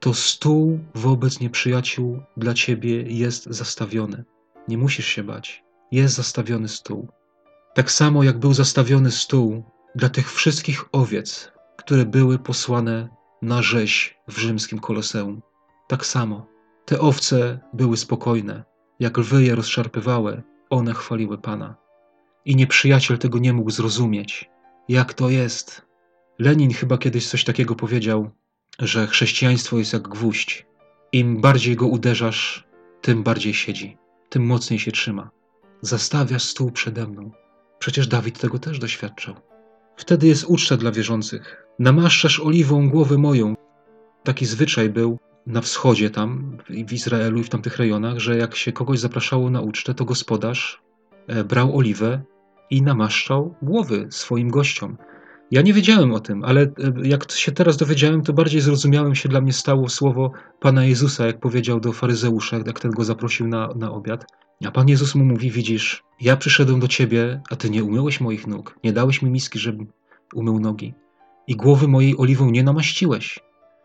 [0.00, 4.24] to stół wobec nieprzyjaciół dla ciebie jest zastawiony.
[4.68, 5.64] Nie musisz się bać.
[5.92, 7.08] Jest zastawiony stół.
[7.74, 13.08] Tak samo jak był zastawiony stół dla tych wszystkich owiec, które były posłane
[13.42, 15.42] na rzeź w rzymskim koloseum.
[15.88, 16.46] Tak samo.
[16.84, 18.64] Te owce były spokojne.
[19.00, 21.76] Jak lwy je rozszarpywały, one chwaliły Pana.
[22.44, 24.50] I nieprzyjaciel tego nie mógł zrozumieć.
[24.88, 25.82] Jak to jest?
[26.42, 28.30] Lenin chyba kiedyś coś takiego powiedział,
[28.78, 30.66] że chrześcijaństwo jest jak gwóźdź.
[31.12, 32.64] Im bardziej go uderzasz,
[33.00, 33.96] tym bardziej siedzi,
[34.28, 35.30] tym mocniej się trzyma.
[35.80, 37.30] Zastawiasz stół przede mną.
[37.78, 39.34] Przecież Dawid tego też doświadczał.
[39.96, 41.66] Wtedy jest uczta dla wierzących.
[41.78, 43.54] Namaszczasz oliwą głowę moją.
[44.22, 48.72] Taki zwyczaj był na wschodzie tam, w Izraelu i w tamtych rejonach, że jak się
[48.72, 50.82] kogoś zapraszało na ucztę, to gospodarz
[51.26, 52.22] e, brał oliwę
[52.70, 54.96] i namaszczał głowy swoim gościom.
[55.52, 56.68] Ja nie wiedziałem o tym, ale e,
[57.02, 61.40] jak się teraz dowiedziałem, to bardziej zrozumiałem się dla mnie stało słowo Pana Jezusa, jak
[61.40, 64.26] powiedział do faryzeusza, jak ten go zaprosił na, na obiad.
[64.64, 68.46] A Pan Jezus mu mówi, widzisz, ja przyszedłem do ciebie, a ty nie umyłeś moich
[68.46, 69.86] nóg, nie dałeś mi miski, żebym
[70.34, 70.94] umył nogi
[71.46, 73.40] i głowy mojej oliwą nie namaściłeś.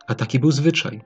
[0.07, 1.01] A taki był zwyczaj.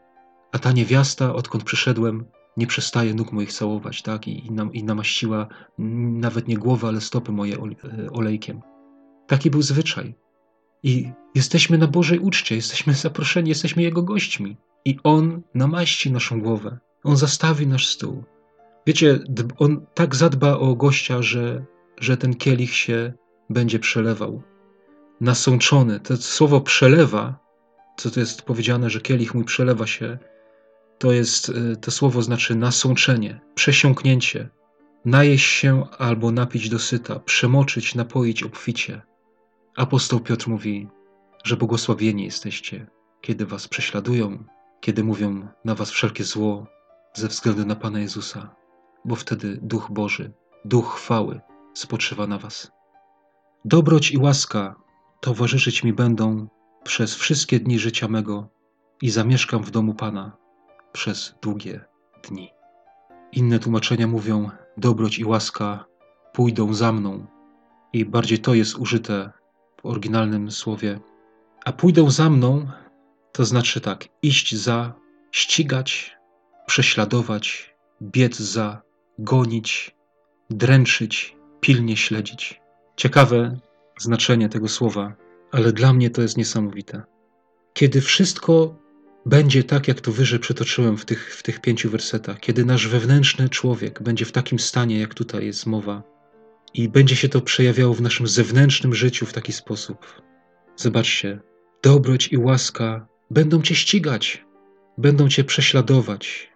[0.51, 2.25] A ta niewiasta, odkąd przyszedłem,
[2.57, 4.27] nie przestaje nóg moich całować, tak?
[4.27, 5.47] I, i, nam, i namaściła
[5.77, 7.59] nawet nie głowę, ale stopy moje e,
[8.11, 8.61] olejkiem.
[9.27, 10.20] Taki był zwyczaj.
[10.83, 14.57] I jesteśmy na Bożej uczcie, jesteśmy zaproszeni, jesteśmy Jego gośćmi.
[14.85, 16.79] I On namaści naszą głowę.
[17.03, 18.23] On zastawi nasz stół.
[18.87, 19.19] Wiecie,
[19.57, 21.65] On tak zadba o gościa, że,
[21.99, 23.13] że ten kielich się
[23.49, 24.43] będzie przelewał.
[25.21, 25.99] Nasączony.
[25.99, 27.39] To słowo przelewa,
[27.97, 30.17] co to jest powiedziane, że kielich mój przelewa się,
[30.97, 34.49] to jest, y, to słowo znaczy nasączenie, przesiąknięcie,
[35.05, 39.01] najeść się albo napić dosyta, przemoczyć, napoić obficie.
[39.75, 40.87] Apostoł Piotr mówi,
[41.43, 42.87] że błogosławieni jesteście,
[43.21, 44.43] kiedy was prześladują,
[44.81, 46.67] kiedy mówią na was wszelkie zło
[47.13, 48.55] ze względu na Pana Jezusa,
[49.05, 50.31] bo wtedy Duch Boży,
[50.65, 51.41] Duch chwały
[51.73, 52.71] spoczywa na was.
[53.65, 54.75] Dobroć i łaska
[55.19, 56.47] towarzyszyć mi będą
[56.83, 58.49] przez wszystkie dni życia mego
[59.01, 60.37] i zamieszkam w domu Pana
[60.91, 61.85] przez długie
[62.29, 62.49] dni.
[63.31, 65.85] Inne tłumaczenia mówią: dobroć i łaska
[66.33, 67.27] pójdą za mną,
[67.93, 69.31] i bardziej to jest użyte
[69.83, 70.99] w oryginalnym słowie.
[71.65, 72.67] A pójdą za mną,
[73.31, 74.93] to znaczy tak, iść za,
[75.31, 76.17] ścigać,
[76.67, 78.81] prześladować, biec za,
[79.19, 79.95] gonić,
[80.49, 82.61] dręczyć, pilnie śledzić.
[82.95, 83.57] Ciekawe
[83.99, 85.15] znaczenie tego słowa,
[85.51, 87.03] ale dla mnie to jest niesamowite.
[87.73, 88.75] Kiedy wszystko
[89.25, 93.49] będzie tak, jak to wyżej przytoczyłem w tych, w tych pięciu wersetach, kiedy nasz wewnętrzny
[93.49, 96.03] człowiek będzie w takim stanie, jak tutaj jest mowa,
[96.73, 100.21] i będzie się to przejawiało w naszym zewnętrznym życiu w taki sposób.
[100.75, 101.39] Zobaczcie,
[101.83, 104.45] dobroć i łaska będą cię ścigać,
[104.97, 106.51] będą cię prześladować.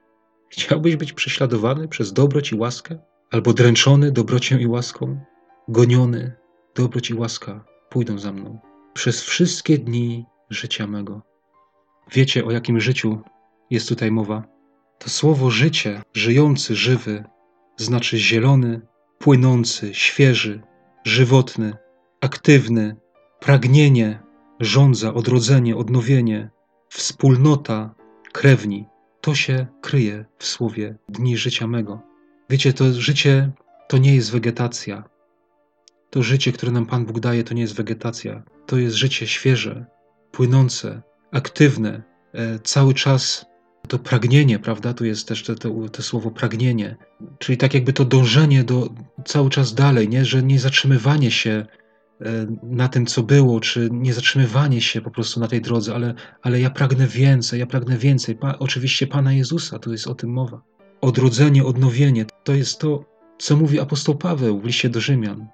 [0.50, 3.00] Chciałbyś być prześladowany przez dobroć i łaskę?
[3.32, 5.20] Albo dręczony dobrocią i łaską?
[5.68, 6.34] Goniony,
[6.76, 8.60] dobroć i łaska pójdą za mną
[8.96, 11.22] przez wszystkie dni życia mego.
[12.12, 13.22] Wiecie, o jakim życiu
[13.70, 14.44] jest tutaj mowa?
[15.00, 17.24] To słowo życie, żyjący, żywy,
[17.78, 18.82] znaczy zielony,
[19.26, 20.62] płynący, świeży,
[21.04, 21.74] żywotny,
[22.22, 22.96] aktywny,
[23.40, 24.20] pragnienie,
[24.60, 26.50] żądza, odrodzenie, odnowienie,
[26.90, 27.96] wspólnota,
[28.32, 28.86] krewni.
[29.22, 32.02] To się kryje w słowie dni życia mego.
[32.50, 33.52] Wiecie, to życie
[33.88, 35.04] to nie jest wegetacja.
[36.10, 38.44] To życie, które nam Pan Bóg daje, to nie jest wegetacja.
[38.66, 39.86] To jest życie świeże,
[40.32, 41.02] płynące,
[41.32, 42.04] aktywne,
[42.34, 43.46] e, cały czas
[43.86, 44.94] to pragnienie, prawda?
[44.94, 45.44] Tu jest też
[45.92, 46.96] to, słowo pragnienie,
[47.40, 48.90] czyli tak jakby to dążenie do
[49.26, 50.26] cały czas dalej, nie?
[50.26, 51.66] że nie zatrzymywanie się
[52.22, 56.14] e, na tym, co było, czy nie zatrzymywanie się po prostu na tej drodze, ale,
[56.42, 58.36] ale ja pragnę więcej, ja pragnę więcej.
[58.36, 60.62] Pa, oczywiście Pana Jezusa, tu jest o tym mowa.
[61.02, 63.06] Odrodzenie, odnowienie, to jest to,
[63.38, 65.48] co mówi apostoł Paweł w liście do Rzymian,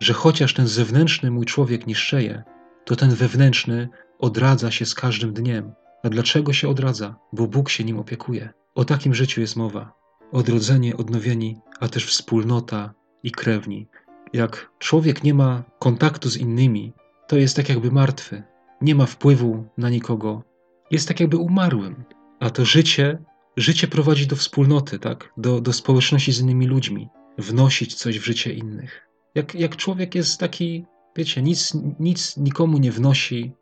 [0.00, 2.42] że chociaż ten zewnętrzny mój człowiek niszczeje,
[2.84, 5.72] to ten wewnętrzny odradza się z każdym dniem.
[6.02, 7.16] A dlaczego się odradza?
[7.32, 8.52] Bo Bóg się nim opiekuje.
[8.74, 9.92] O takim życiu jest mowa.
[10.32, 13.88] Odrodzenie, odnowieni, a też wspólnota i krewni.
[14.32, 16.92] Jak człowiek nie ma kontaktu z innymi,
[17.28, 18.42] to jest tak jakby martwy.
[18.80, 20.42] Nie ma wpływu na nikogo.
[20.90, 22.04] Jest tak jakby umarłym.
[22.40, 23.18] A to życie,
[23.56, 25.32] życie prowadzi do wspólnoty, tak?
[25.36, 27.08] Do, do społeczności z innymi ludźmi.
[27.38, 29.08] Wnosić coś w życie innych.
[29.34, 30.84] Jak, jak człowiek jest taki,
[31.16, 33.52] wiecie, nic, nic nikomu nie wnosi,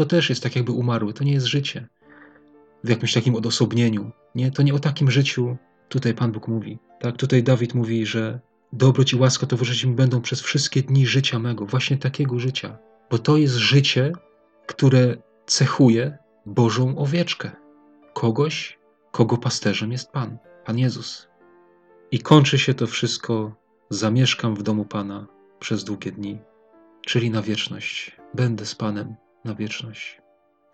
[0.00, 1.12] to też jest tak jakby umarły.
[1.12, 1.88] To nie jest życie.
[2.84, 4.10] W jakimś takim odosobnieniu.
[4.34, 5.56] Nie, to nie o takim życiu
[5.88, 6.78] tutaj Pan Bóg mówi.
[7.00, 8.40] Tak, tutaj Dawid mówi, że
[8.72, 11.66] dobroć i łaska towarzyszyć mi będą przez wszystkie dni życia mego.
[11.66, 12.78] Właśnie takiego życia.
[13.10, 14.12] Bo to jest życie,
[14.66, 17.50] które cechuje Bożą owieczkę.
[18.14, 18.78] Kogoś,
[19.12, 21.28] kogo pasterzem jest Pan, Pan Jezus.
[22.10, 23.54] I kończy się to wszystko,
[23.90, 25.26] zamieszkam w domu Pana
[25.58, 26.38] przez długie dni,
[27.06, 28.16] czyli na wieczność.
[28.34, 29.14] Będę z Panem
[29.44, 30.20] na wieczność.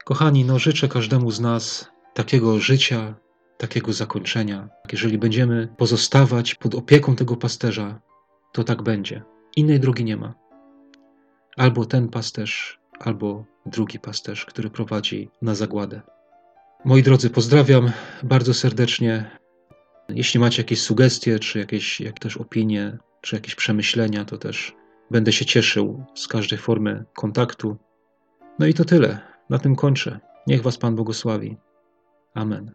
[0.04, 3.14] Kochani, no życzę każdemu z nas takiego życia,
[3.58, 4.68] takiego zakończenia.
[4.92, 8.00] Jeżeli będziemy pozostawać pod opieką tego pasterza,
[8.52, 9.22] to tak będzie.
[9.56, 10.34] Innej drogi nie ma.
[11.56, 16.02] Albo ten pasterz, albo drugi pasterz, który prowadzi na zagładę.
[16.84, 17.92] Moi drodzy, pozdrawiam
[18.22, 19.30] bardzo serdecznie.
[20.08, 24.74] Jeśli macie jakieś sugestie, czy jakieś jak też opinie, czy jakieś przemyślenia, to też
[25.10, 27.76] będę się cieszył z każdej formy kontaktu.
[28.58, 29.18] No i to tyle.
[29.50, 30.20] Na tym kończę.
[30.46, 31.56] Niech Was Pan błogosławi.
[32.34, 32.74] Amen.